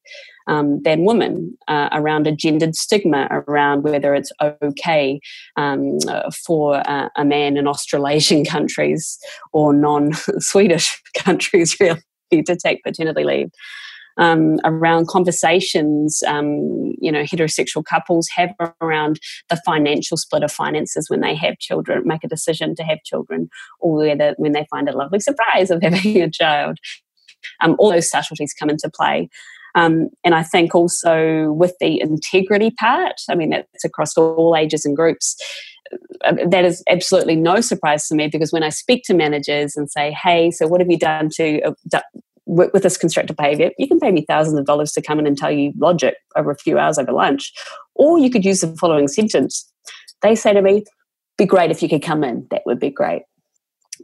[0.47, 5.19] um, than women uh, around a gendered stigma around whether it's okay
[5.57, 5.99] um,
[6.45, 9.17] for uh, a man in Australasian countries
[9.53, 13.49] or non Swedish countries, really, to take paternity leave
[14.19, 18.51] um, around conversations, um, you know, heterosexual couples have
[18.81, 23.01] around the financial split of finances when they have children, make a decision to have
[23.03, 26.77] children, or whether when they find a lovely surprise of having a child.
[27.61, 29.29] Um, all those subtleties come into play.
[29.75, 34.83] Um, and I think also with the integrity part, I mean, that's across all ages
[34.83, 35.37] and groups.
[36.25, 39.89] Uh, that is absolutely no surprise to me because when I speak to managers and
[39.89, 42.01] say, "Hey, so what have you done to uh,
[42.49, 45.27] work with this constructive behavior, you can pay me thousands of dollars to come in
[45.27, 47.53] and tell you logic over a few hours over lunch.
[47.95, 49.71] Or you could use the following sentence.
[50.21, 50.83] They say to me,
[51.37, 52.47] be great if you could come in.
[52.51, 53.21] That would be great.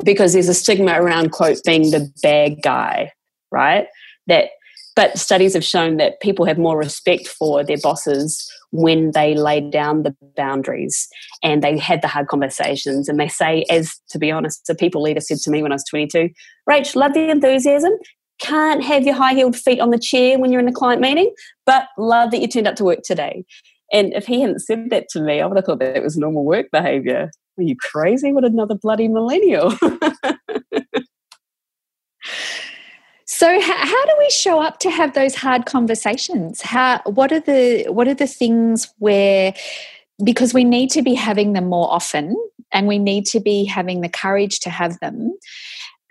[0.03, 3.11] Because there's a stigma around, quote, being the bad guy,
[3.51, 3.87] right?
[4.27, 4.49] That
[4.95, 9.59] but studies have shown that people have more respect for their bosses when they lay
[9.59, 11.09] down the boundaries
[11.43, 13.09] and they had the hard conversations.
[13.09, 15.75] And they say, as to be honest, a people leader said to me when I
[15.75, 16.29] was 22,
[16.69, 17.91] Rach, love the enthusiasm
[18.39, 21.33] can't have your high heeled feet on the chair when you're in a client meeting,
[21.65, 23.45] but love that you turned up to work today.
[23.91, 26.17] And if he hadn't said that to me, I would have thought that it was
[26.17, 27.29] normal work behavior.
[27.57, 28.33] Are you crazy?
[28.33, 29.71] What another bloody millennial.
[33.25, 36.61] so how, how, do we show up to have those hard conversations?
[36.61, 39.53] How what are the what are the things where
[40.23, 42.35] because we need to be having them more often
[42.71, 45.37] and we need to be having the courage to have them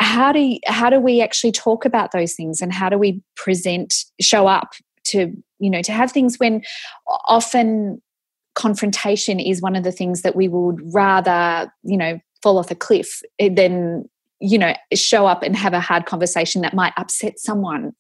[0.01, 3.21] how do you, how do we actually talk about those things and how do we
[3.37, 4.73] present show up
[5.05, 6.63] to you know to have things when
[7.27, 8.01] often
[8.55, 12.75] confrontation is one of the things that we would rather you know fall off a
[12.75, 14.09] cliff eh, than
[14.41, 17.93] you know show up and have a hard conversation that might upset someone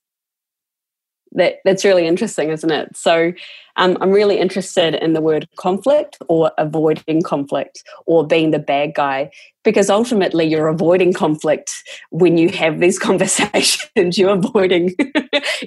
[1.34, 2.96] that that's really interesting isn't it?
[2.96, 3.32] So
[3.76, 8.94] um, i'm really interested in the word conflict or avoiding conflict or being the bad
[8.94, 9.30] guy
[9.64, 11.72] because ultimately you're avoiding conflict
[12.10, 14.16] when you have these conversations.
[14.16, 14.90] You're avoiding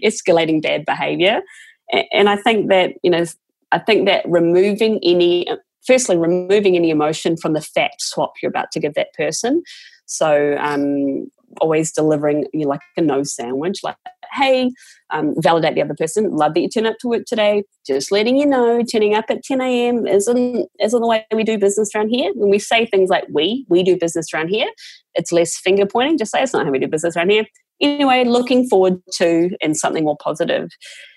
[0.04, 1.42] escalating bad behavior.
[2.12, 3.26] And i think that you know
[3.72, 5.48] i think that removing any
[5.88, 9.64] firstly removing any emotion from the fact swap you're about to give that person.
[10.06, 11.30] So um,
[11.62, 13.96] always delivering you know, like a no sandwich, like,
[14.38, 14.72] hey,
[15.12, 16.36] um, validate the other person.
[16.36, 17.64] Love that you turn up to work today.
[17.86, 20.08] Just letting you know, turning up at 10 a.m.
[20.08, 22.32] isn't isn't the way we do business around here.
[22.36, 24.70] When we say things like we, we do business around here,
[25.16, 26.18] it's less finger pointing.
[26.18, 27.46] Just say it's not how we do business around here.
[27.82, 30.70] Anyway, looking forward to and something more positive.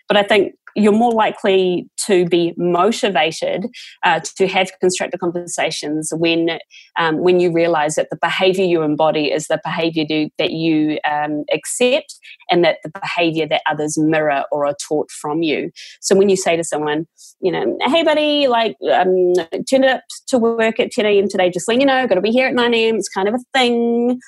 [0.08, 3.66] But I think you're more likely to be motivated
[4.04, 6.58] uh, to have constructive conversations when
[6.98, 11.44] um, when you realize that the behavior you embody is the behavior that you um,
[11.52, 12.18] accept
[12.50, 16.36] and that the behavior that others mirror or are taught from you so when you
[16.36, 17.06] say to someone
[17.40, 19.32] you know hey buddy like um,
[19.68, 22.20] turn it up to work at 10 a.m today just letting you know got to
[22.20, 24.18] be here at 9 a.m it's kind of a thing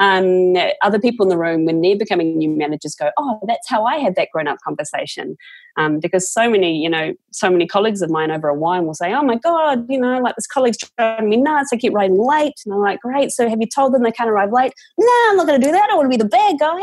[0.00, 3.84] um, other people in the room when they're becoming new managers go oh that's how
[3.84, 5.36] i had that grown up conversation.
[5.76, 8.94] Um, because so many you know so many colleagues of mine over a wine will
[8.94, 11.70] say oh my god you know like this colleague's driving me nuts.
[11.72, 12.54] I keep arriving late.
[12.64, 13.30] And i'm like great.
[13.30, 14.72] So have you told them they can't arrive late?
[14.98, 15.90] No i'm not going to do that.
[15.90, 16.82] I want to be the bad guy.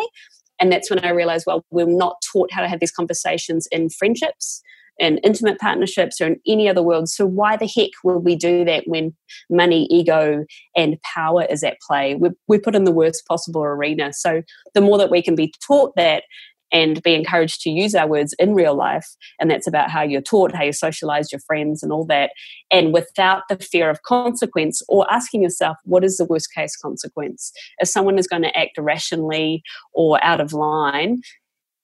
[0.59, 3.89] And that's when i realized well we're not taught how to have these conversations in
[3.89, 4.61] friendships
[4.99, 7.09] in intimate partnerships or in any other world.
[7.09, 9.15] So why the heck will we do that when
[9.49, 10.45] money, ego,
[10.75, 12.15] and power is at play?
[12.15, 14.13] We, we put in the worst possible arena.
[14.13, 14.41] So
[14.73, 16.23] the more that we can be taught that
[16.71, 19.07] and be encouraged to use our words in real life.
[19.39, 22.31] And that's about how you're taught, how you socialize your friends, and all that.
[22.71, 27.51] And without the fear of consequence or asking yourself, what is the worst case consequence?
[27.79, 31.21] If someone is going to act irrationally or out of line,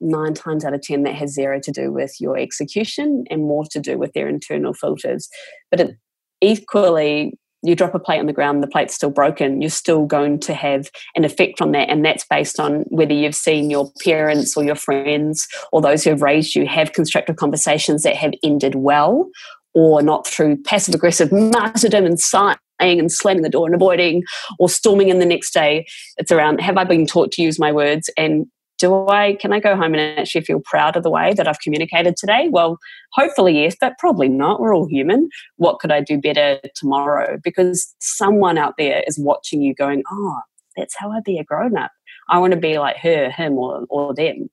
[0.03, 3.65] nine times out of 10, that has zero to do with your execution and more
[3.71, 5.29] to do with their internal filters.
[5.71, 5.97] But it,
[6.41, 10.39] equally, you drop a plate on the ground, the plate's still broken, you're still going
[10.41, 11.89] to have an effect from that.
[11.89, 16.09] And that's based on whether you've seen your parents or your friends or those who
[16.09, 19.29] have raised you have constructive conversations that have ended well
[19.73, 24.23] or not through passive aggressive martyrdom and sighing and slamming the door and avoiding
[24.59, 25.85] or storming in the next day.
[26.17, 28.45] It's around have I been taught to use my words and
[28.83, 31.59] do I can I go home and actually feel proud of the way that I've
[31.59, 32.49] communicated today?
[32.51, 32.77] Well,
[33.13, 34.59] hopefully yes, but probably not.
[34.59, 35.29] We're all human.
[35.55, 37.39] What could I do better tomorrow?
[37.41, 40.41] Because someone out there is watching you going, "Oh,
[40.75, 41.91] that's how I be a grown up.
[42.29, 44.49] I want to be like her, him, or or them."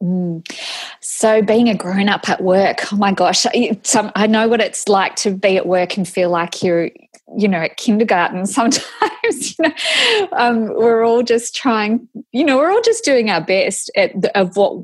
[0.00, 0.48] Mm.
[1.00, 5.16] So, being a grown up at work, oh my gosh, I know what it's like
[5.16, 6.90] to be at work and feel like you're
[7.36, 12.70] you know, at kindergarten, sometimes, you know, um, we're all just trying, you know, we're
[12.70, 14.82] all just doing our best the, of what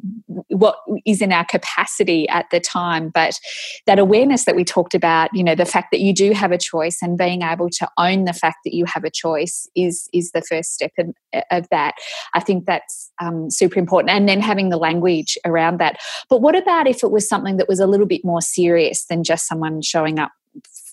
[0.48, 3.10] what is in our capacity at the time.
[3.10, 3.38] But
[3.86, 6.58] that awareness that we talked about, you know, the fact that you do have a
[6.58, 10.32] choice and being able to own the fact that you have a choice is is
[10.32, 11.14] the first step in,
[11.50, 11.94] of that.
[12.34, 14.10] I think that's um, super important.
[14.10, 15.98] And then having the language around that.
[16.28, 19.24] But what about if it was something that was a little bit more serious than
[19.24, 20.32] just someone showing up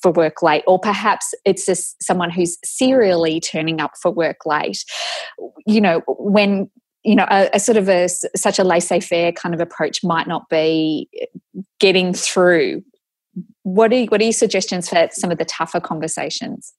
[0.01, 4.83] for work late, or perhaps it's just someone who's serially turning up for work late.
[5.65, 6.69] You know, when
[7.03, 10.49] you know a, a sort of a such a laissez-faire kind of approach might not
[10.49, 11.09] be
[11.79, 12.83] getting through.
[13.63, 16.73] What are what are your suggestions for some of the tougher conversations?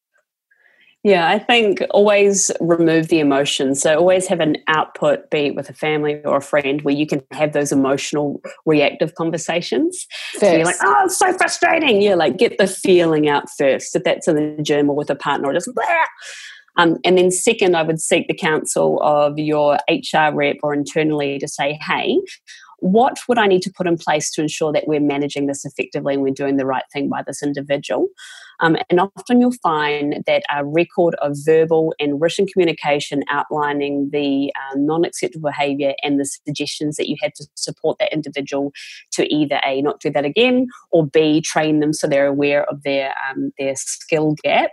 [1.05, 3.75] Yeah, I think always remove the emotion.
[3.75, 7.09] So always have an output, be it with a family or a friend, where you
[7.09, 10.07] can have those emotional, reactive conversations.
[10.35, 10.41] First.
[10.41, 12.03] So you're like, oh, it's so frustrating.
[12.03, 13.97] Yeah, like get the feeling out first.
[13.97, 15.85] If that's in the gym or with a partner, or just blah.
[16.77, 21.39] Um, and then second, I would seek the counsel of your HR rep or internally
[21.41, 22.19] to say, hey,
[22.83, 26.15] what would I need to put in place to ensure that we're managing this effectively
[26.15, 28.09] and we're doing the right thing by this individual?
[28.59, 34.53] Um, and often you'll find that a record of verbal and written communication outlining the
[34.57, 38.73] uh, non acceptable behaviour and the suggestions that you had to support that individual
[39.13, 42.83] to either A, not do that again, or B, train them so they're aware of
[42.83, 44.71] their, um, their skill gap.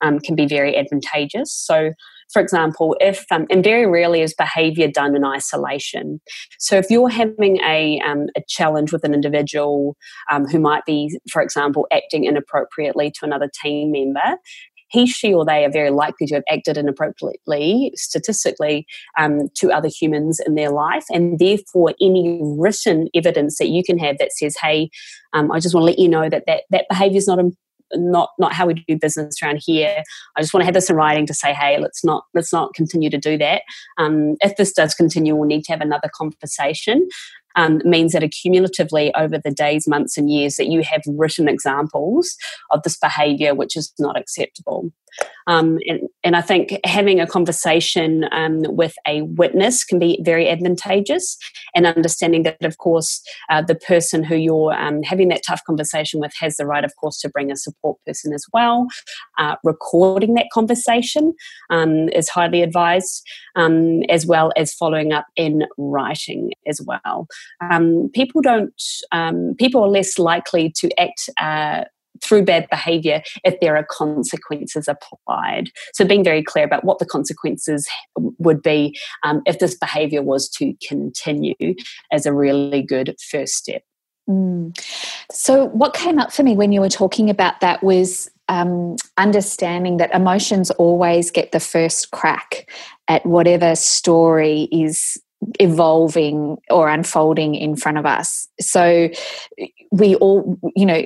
[0.00, 1.50] Um, can be very advantageous.
[1.50, 1.92] So,
[2.34, 6.20] for example, if, um, and very rarely is behavior done in isolation.
[6.58, 9.96] So if you're having a, um, a challenge with an individual
[10.30, 14.38] um, who might be, for example, acting inappropriately to another team member,
[14.88, 18.86] he, she, or they are very likely to have acted inappropriately, statistically,
[19.18, 21.04] um, to other humans in their life.
[21.10, 24.90] And therefore, any written evidence that you can have that says, hey,
[25.32, 27.38] um, I just want to let you know that that, that behavior is not
[27.96, 30.02] not not how we do business around here.
[30.36, 32.74] I just want to have this in writing to say, hey, let's not let's not
[32.74, 33.62] continue to do that.
[33.98, 37.08] Um, if this does continue, we'll need to have another conversation
[37.56, 42.36] um, means that accumulatively over the days, months, and years that you have written examples
[42.70, 44.90] of this behaviour which is not acceptable.
[45.46, 50.48] Um, and, and I think having a conversation um, with a witness can be very
[50.48, 51.36] advantageous,
[51.74, 56.18] and understanding that, of course, uh, the person who you're um, having that tough conversation
[56.18, 58.86] with has the right, of course, to bring a support person as well.
[59.38, 61.34] Uh, recording that conversation
[61.68, 63.22] um, is highly advised,
[63.54, 67.26] um, as well as following up in writing as well.
[67.60, 68.72] Um, people don't,
[69.58, 71.28] people are less likely to act.
[71.38, 71.84] Uh,
[72.22, 75.70] through bad behavior if there are consequences applied.
[75.92, 80.48] So, being very clear about what the consequences would be um, if this behavior was
[80.50, 81.74] to continue
[82.12, 83.82] as a really good first step.
[84.28, 84.78] Mm.
[85.30, 89.96] So, what came up for me when you were talking about that was um, understanding
[89.98, 92.70] that emotions always get the first crack
[93.08, 95.18] at whatever story is
[95.60, 98.48] evolving or unfolding in front of us.
[98.60, 99.10] So
[99.90, 101.04] we all, you know,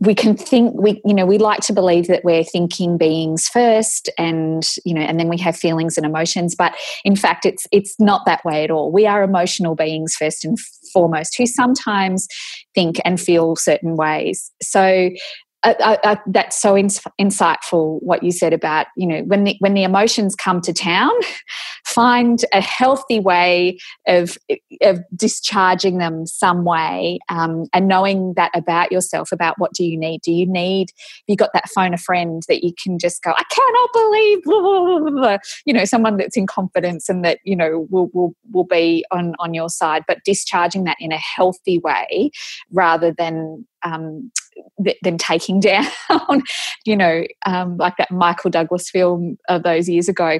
[0.00, 4.10] we can think we you know we like to believe that we're thinking beings first
[4.18, 7.98] and you know and then we have feelings and emotions but in fact it's it's
[7.98, 8.92] not that way at all.
[8.92, 10.58] We are emotional beings first and
[10.92, 12.28] foremost who sometimes
[12.74, 14.52] think and feel certain ways.
[14.62, 15.10] So
[15.64, 19.84] I, I, that's so insightful what you said about you know when the when the
[19.84, 21.12] emotions come to town
[21.86, 24.36] find a healthy way of
[24.80, 29.96] of discharging them some way um, and knowing that about yourself about what do you
[29.96, 30.22] need?
[30.22, 30.90] Do you need
[31.28, 34.98] you got that phone a friend that you can just go I cannot believe blah,
[34.98, 38.64] blah, blah, you know someone that's in confidence and that you know will will will
[38.64, 42.30] be on on your side but discharging that in a healthy way
[42.72, 44.30] rather than um,
[45.02, 45.86] them taking down,
[46.84, 50.38] you know, um, like that Michael Douglas film of those years ago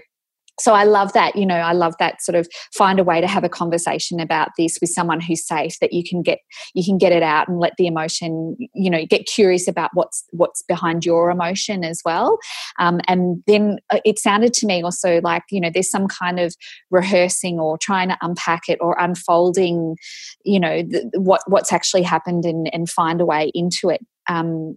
[0.63, 3.27] so I love that, you know, I love that sort of find a way to
[3.27, 6.39] have a conversation about this with someone who's safe that you can get
[6.75, 10.25] you can get it out and let the emotion, you know, get curious about what's
[10.31, 12.39] what's behind your emotion as well.
[12.79, 16.39] Um, and then uh, it sounded to me also like, you know, there's some kind
[16.39, 16.55] of
[16.91, 19.97] rehearsing or trying to unpack it or unfolding,
[20.45, 24.01] you know, the, what what's actually happened and, and find a way into it.
[24.29, 24.77] Um,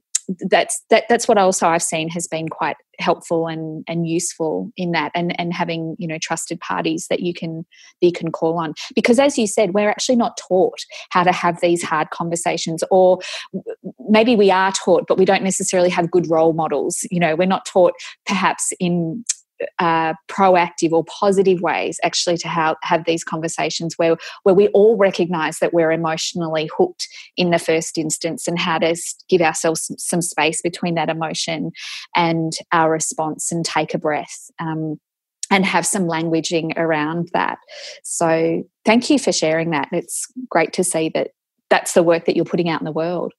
[0.49, 4.91] that's that that's what also I've seen has been quite helpful and and useful in
[4.91, 7.65] that and and having you know trusted parties that you can
[8.01, 8.73] you can call on.
[8.95, 13.19] Because as you said we're actually not taught how to have these hard conversations or
[14.09, 17.05] maybe we are taught but we don't necessarily have good role models.
[17.11, 17.93] You know we're not taught
[18.25, 19.23] perhaps in
[19.79, 24.97] uh, proactive or positive ways actually to have, have these conversations where where we all
[24.97, 28.95] recognize that we're emotionally hooked in the first instance and how to
[29.29, 31.71] give ourselves some, some space between that emotion
[32.15, 34.99] and our response and take a breath um,
[35.51, 37.57] and have some languaging around that.
[38.03, 39.89] So thank you for sharing that.
[39.91, 41.31] It's great to see that
[41.69, 43.33] that's the work that you're putting out in the world.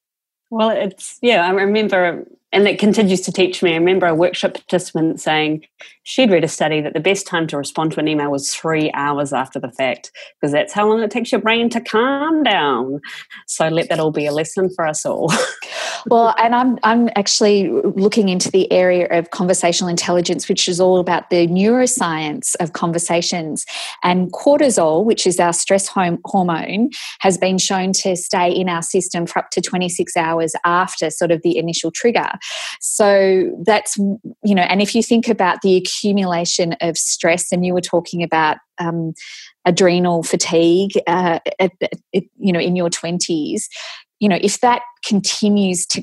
[0.50, 3.72] Well it's yeah i remember and it continues to teach me.
[3.72, 5.66] I remember a workshop participant saying
[6.04, 8.90] she'd read a study that the best time to respond to an email was three
[8.94, 13.00] hours after the fact, because that's how long it takes your brain to calm down.
[13.48, 15.32] So let that all be a lesson for us all.
[16.06, 20.98] well, and I'm I'm actually looking into the area of conversational intelligence, which is all
[20.98, 23.66] about the neuroscience of conversations.
[24.04, 26.90] And cortisol, which is our stress hormone,
[27.20, 31.32] has been shown to stay in our system for up to 26 hours after sort
[31.32, 32.30] of the initial trigger.
[32.80, 37.74] So that's, you know, and if you think about the accumulation of stress, and you
[37.74, 39.12] were talking about um,
[39.64, 41.92] adrenal fatigue, uh, at, at,
[42.38, 43.64] you know, in your 20s,
[44.20, 46.02] you know, if that continues to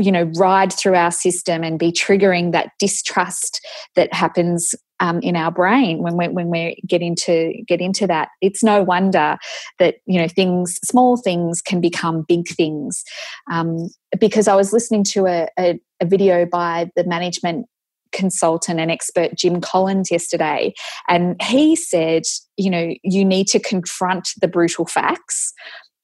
[0.00, 3.64] you know ride through our system and be triggering that distrust
[3.94, 8.28] that happens um, in our brain when we when we get into get into that.
[8.40, 9.36] It's no wonder
[9.78, 13.02] that you know things, small things, can become big things.
[13.50, 13.88] Um,
[14.18, 17.66] because I was listening to a, a, a video by the management
[18.12, 20.72] consultant and expert Jim Collins yesterday,
[21.08, 22.22] and he said,
[22.56, 25.52] you know, you need to confront the brutal facts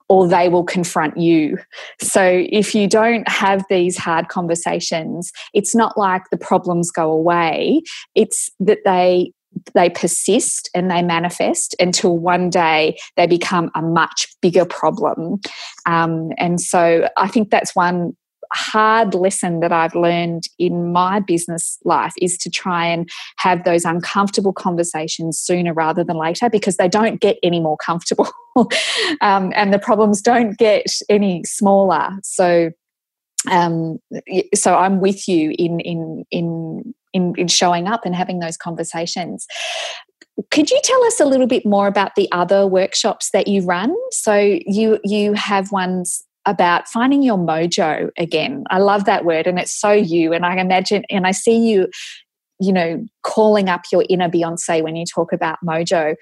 [0.08, 1.58] or they will confront you.
[2.00, 7.82] So if you don't have these hard conversations, it's not like the problems go away.
[8.14, 9.32] It's that they
[9.74, 15.40] they persist and they manifest until one day they become a much bigger problem.
[15.86, 18.16] Um, and so I think that's one
[18.52, 23.84] hard lesson that I've learned in my business life is to try and have those
[23.84, 28.28] uncomfortable conversations sooner rather than later because they don't get any more comfortable
[29.20, 32.10] um, and the problems don't get any smaller.
[32.22, 32.70] So,
[33.50, 33.98] um,
[34.54, 39.46] so I'm with you in in in in, in showing up and having those conversations.
[40.50, 43.94] Could you tell us a little bit more about the other workshops that you run?
[44.10, 44.34] So
[44.66, 48.64] you you have ones about finding your mojo again.
[48.70, 51.88] I love that word and it's so you and I imagine and I see you
[52.60, 56.16] you know calling up your inner Beyonce when you talk about mojo.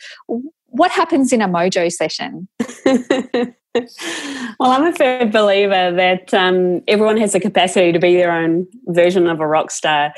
[0.67, 2.49] What happens in a mojo session?
[4.59, 8.67] well, I'm a firm believer that um, everyone has the capacity to be their own
[8.87, 10.13] version of a rock star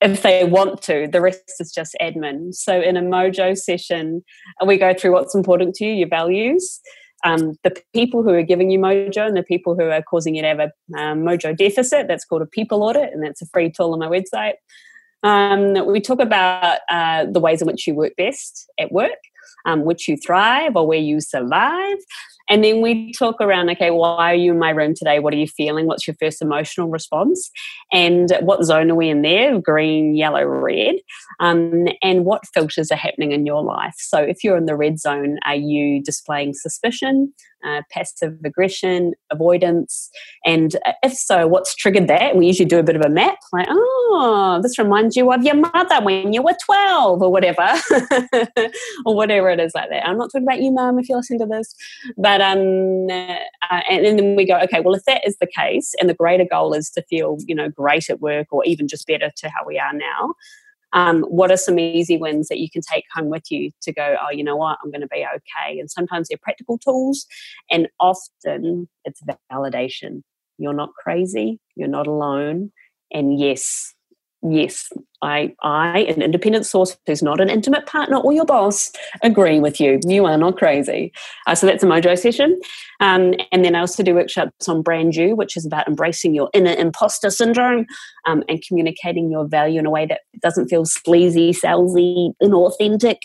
[0.00, 1.08] if they want to.
[1.10, 2.54] The rest is just admin.
[2.54, 4.22] So in a mojo session,
[4.64, 6.80] we go through what's important to you, your values,
[7.24, 10.42] um, the people who are giving you mojo and the people who are causing you
[10.42, 12.08] to have a um, mojo deficit.
[12.08, 14.54] That's called a people audit, and that's a free tool on my website.
[15.22, 19.18] Um, we talk about uh, the ways in which you work best at work,
[19.66, 21.98] um, which you thrive or where you survive.
[22.50, 25.20] And then we talk around, okay, why are you in my room today?
[25.20, 25.86] What are you feeling?
[25.86, 27.50] What's your first emotional response?
[27.92, 29.58] And what zone are we in there?
[29.60, 30.96] Green, yellow, red.
[31.38, 33.94] Um, and what filters are happening in your life?
[33.96, 37.32] So if you're in the red zone, are you displaying suspicion?
[37.64, 40.10] uh, passive aggression, avoidance,
[40.44, 42.36] and uh, if so, what's triggered that?
[42.36, 45.56] We usually do a bit of a map, like, oh, this reminds you of your
[45.56, 47.68] mother when you were 12 or whatever,
[49.06, 50.06] or whatever it is like that.
[50.06, 51.74] I'm not talking about you, mum, if you're listening to this,
[52.16, 55.94] but um, uh, and, and then we go, okay, well, if that is the case,
[56.00, 59.06] and the greater goal is to feel, you know, great at work or even just
[59.06, 60.34] better to how we are now,
[60.92, 64.16] um, what are some easy wins that you can take home with you to go,
[64.20, 65.78] oh, you know what, I'm going to be okay.
[65.78, 67.26] And sometimes they're practical tools,
[67.70, 69.22] and often it's
[69.52, 70.22] validation.
[70.58, 72.72] You're not crazy, you're not alone.
[73.12, 73.94] And yes,
[74.42, 74.88] yes,
[75.22, 78.90] I, I, an independent source who's not an intimate partner or your boss,
[79.22, 80.00] agree with you.
[80.06, 81.12] You are not crazy.
[81.46, 82.58] Uh, so that's a Mojo session.
[83.00, 86.48] Um, and then I also do workshops on Brand You, which is about embracing your
[86.54, 87.86] inner imposter syndrome
[88.26, 93.18] um, and communicating your value in a way that doesn't feel sleazy, salesy, inauthentic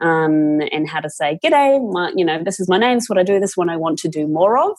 [0.00, 3.08] um, and how to say, G'day, my, you know, this is my name, this is
[3.08, 4.76] what I do, this is what I want to do more of.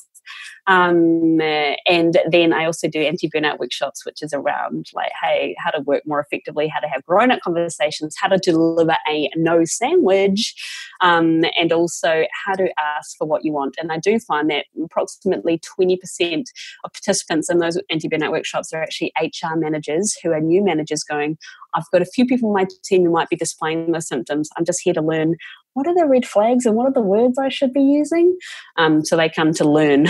[0.68, 5.72] Um, and then I also do anti burnout workshops, which is around like, hey, how
[5.72, 9.64] to work more effectively, how to have grown up conversations, how to deliver a no
[9.64, 10.54] sandwich,
[11.02, 13.76] um, and also how to ask for what you want.
[13.80, 16.44] And I do find that approximately 20%
[16.84, 21.04] of participants in those anti burnout workshops are actually HR managers who are new managers
[21.04, 21.38] going,
[21.74, 24.50] I've got a few people in my team who might be displaying those symptoms.
[24.58, 25.36] I'm just here to learn
[25.78, 28.36] what are the red flags and what are the words I should be using.
[28.78, 30.08] Um, so they come to learn,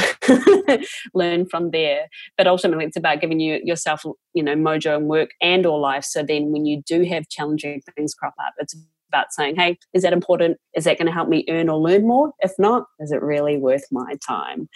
[1.13, 2.07] learn from there.
[2.37, 6.05] But ultimately, it's about giving you yourself, you know, mojo and work and or life.
[6.05, 8.77] So then, when you do have challenging things crop up, it's
[9.09, 10.57] about saying, hey, is that important?
[10.73, 12.31] Is that going to help me earn or learn more?
[12.39, 14.69] If not, is it really worth my time?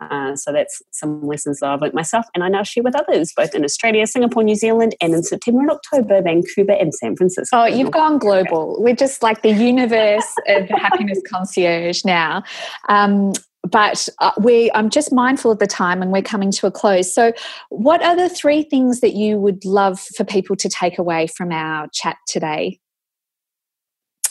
[0.00, 3.32] Uh, so that's some lessons that I've learnt myself, and I now share with others,
[3.34, 7.56] both in Australia, Singapore, New Zealand, and in September and October, Vancouver and San Francisco.
[7.56, 8.76] Oh, you've gone global.
[8.78, 12.42] We're just like the universe of happiness concierge now.
[12.88, 13.32] Um,
[13.70, 17.12] but uh, we i'm just mindful of the time and we're coming to a close
[17.12, 17.32] so
[17.70, 21.50] what are the three things that you would love for people to take away from
[21.50, 22.78] our chat today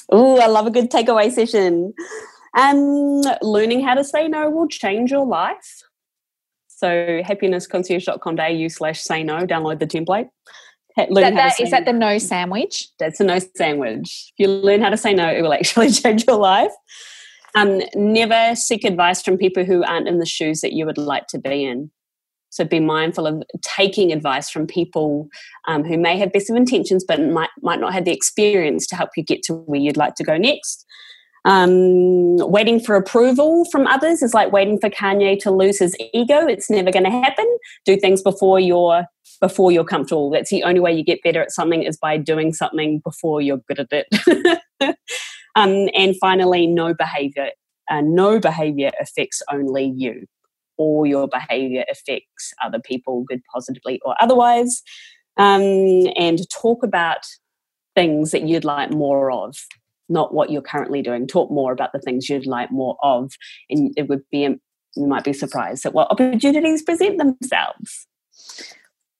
[0.09, 1.93] oh i love a good takeaway session
[2.55, 5.83] um, learning how to say no will change your life.
[6.67, 6.87] So
[7.21, 10.29] happinessconcierge.com.au slash say no, download the template.
[10.97, 12.87] That, that, is that the no sandwich?
[12.99, 14.31] That's a no sandwich.
[14.31, 16.71] If you learn how to say no, it will actually change your life.
[17.53, 21.27] Um, never seek advice from people who aren't in the shoes that you would like
[21.27, 21.91] to be in.
[22.49, 25.27] So be mindful of taking advice from people
[25.67, 28.95] um, who may have best of intentions but might, might not have the experience to
[28.95, 30.84] help you get to where you'd like to go next.
[31.45, 36.47] Um, waiting for approval from others is like waiting for Kanye to lose his ego.
[36.47, 37.45] It's never going to happen.
[37.85, 39.05] Do things before you're
[39.41, 40.31] before you're comfortable.
[40.31, 43.61] That's the only way you get better at something is by doing something before you're
[43.67, 44.57] good at it.
[45.55, 47.49] um, and finally, no behavior.
[47.89, 50.25] Uh, no behavior affects only you.
[50.77, 54.81] All your behavior affects other people, good, positively, or otherwise.
[55.37, 57.25] Um, and talk about
[57.93, 59.55] things that you'd like more of
[60.09, 61.27] not what you're currently doing.
[61.27, 63.31] Talk more about the things you'd like more of,
[63.69, 64.59] and it would be
[64.95, 68.07] you might be surprised at what opportunities present themselves.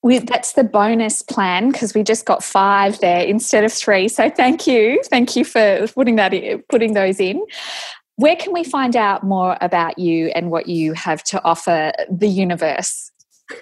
[0.03, 4.07] We, that's the bonus plan because we just got five there instead of three.
[4.07, 7.43] So thank you, thank you for putting that in, putting those in.
[8.17, 12.27] Where can we find out more about you and what you have to offer the
[12.27, 13.11] universe?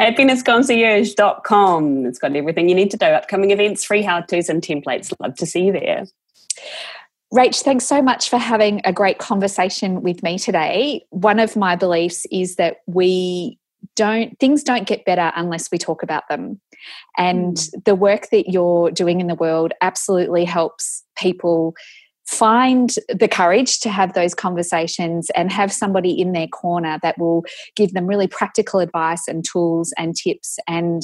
[0.00, 2.06] happinessconcierge.com.
[2.06, 5.12] It's got everything you need to do upcoming events, free how to's, and templates.
[5.20, 6.06] Love to see you there.
[7.32, 11.04] Rach, thanks so much for having a great conversation with me today.
[11.10, 13.58] One of my beliefs is that we
[13.96, 16.60] don't things don't get better unless we talk about them
[17.18, 17.84] and mm.
[17.84, 21.74] the work that you're doing in the world absolutely helps people
[22.26, 27.44] find the courage to have those conversations and have somebody in their corner that will
[27.76, 31.02] give them really practical advice and tools and tips and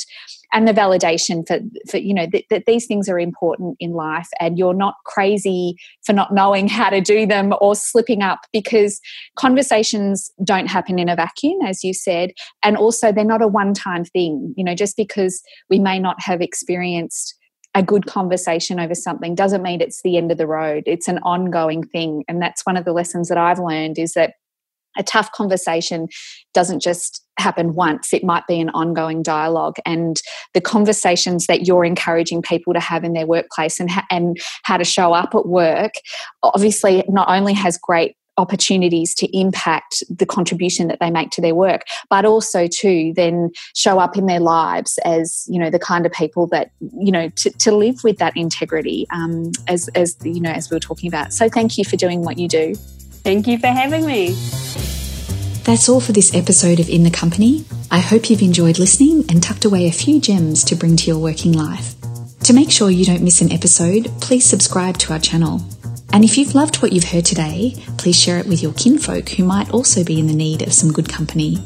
[0.52, 1.58] and the validation for
[1.90, 5.76] for you know that, that these things are important in life and you're not crazy
[6.04, 8.98] for not knowing how to do them or slipping up because
[9.36, 12.30] conversations don't happen in a vacuum as you said
[12.62, 16.20] and also they're not a one time thing you know just because we may not
[16.20, 17.34] have experienced
[17.74, 20.84] a good conversation over something doesn't mean it's the end of the road.
[20.86, 22.24] It's an ongoing thing.
[22.28, 24.34] And that's one of the lessons that I've learned is that
[24.98, 26.08] a tough conversation
[26.52, 30.20] doesn't just happen once it might be an ongoing dialogue and
[30.52, 34.76] the conversations that you're encouraging people to have in their workplace and ha- and how
[34.76, 35.92] to show up at work
[36.42, 41.54] obviously not only has great opportunities to impact the contribution that they make to their
[41.54, 46.06] work but also to then show up in their lives as you know the kind
[46.06, 50.40] of people that you know to, to live with that integrity um, as as you
[50.40, 52.74] know as we were talking about so thank you for doing what you do
[53.24, 54.36] thank you for having me
[55.64, 57.64] that's all for this episode of In the Company.
[57.90, 61.18] I hope you've enjoyed listening and tucked away a few gems to bring to your
[61.18, 61.94] working life.
[62.44, 65.60] To make sure you don't miss an episode, please subscribe to our channel.
[66.12, 69.44] And if you've loved what you've heard today, please share it with your kinfolk who
[69.44, 71.58] might also be in the need of some good company.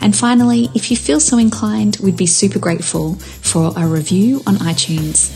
[0.00, 4.56] And finally, if you feel so inclined, we'd be super grateful for a review on
[4.56, 5.30] iTunes.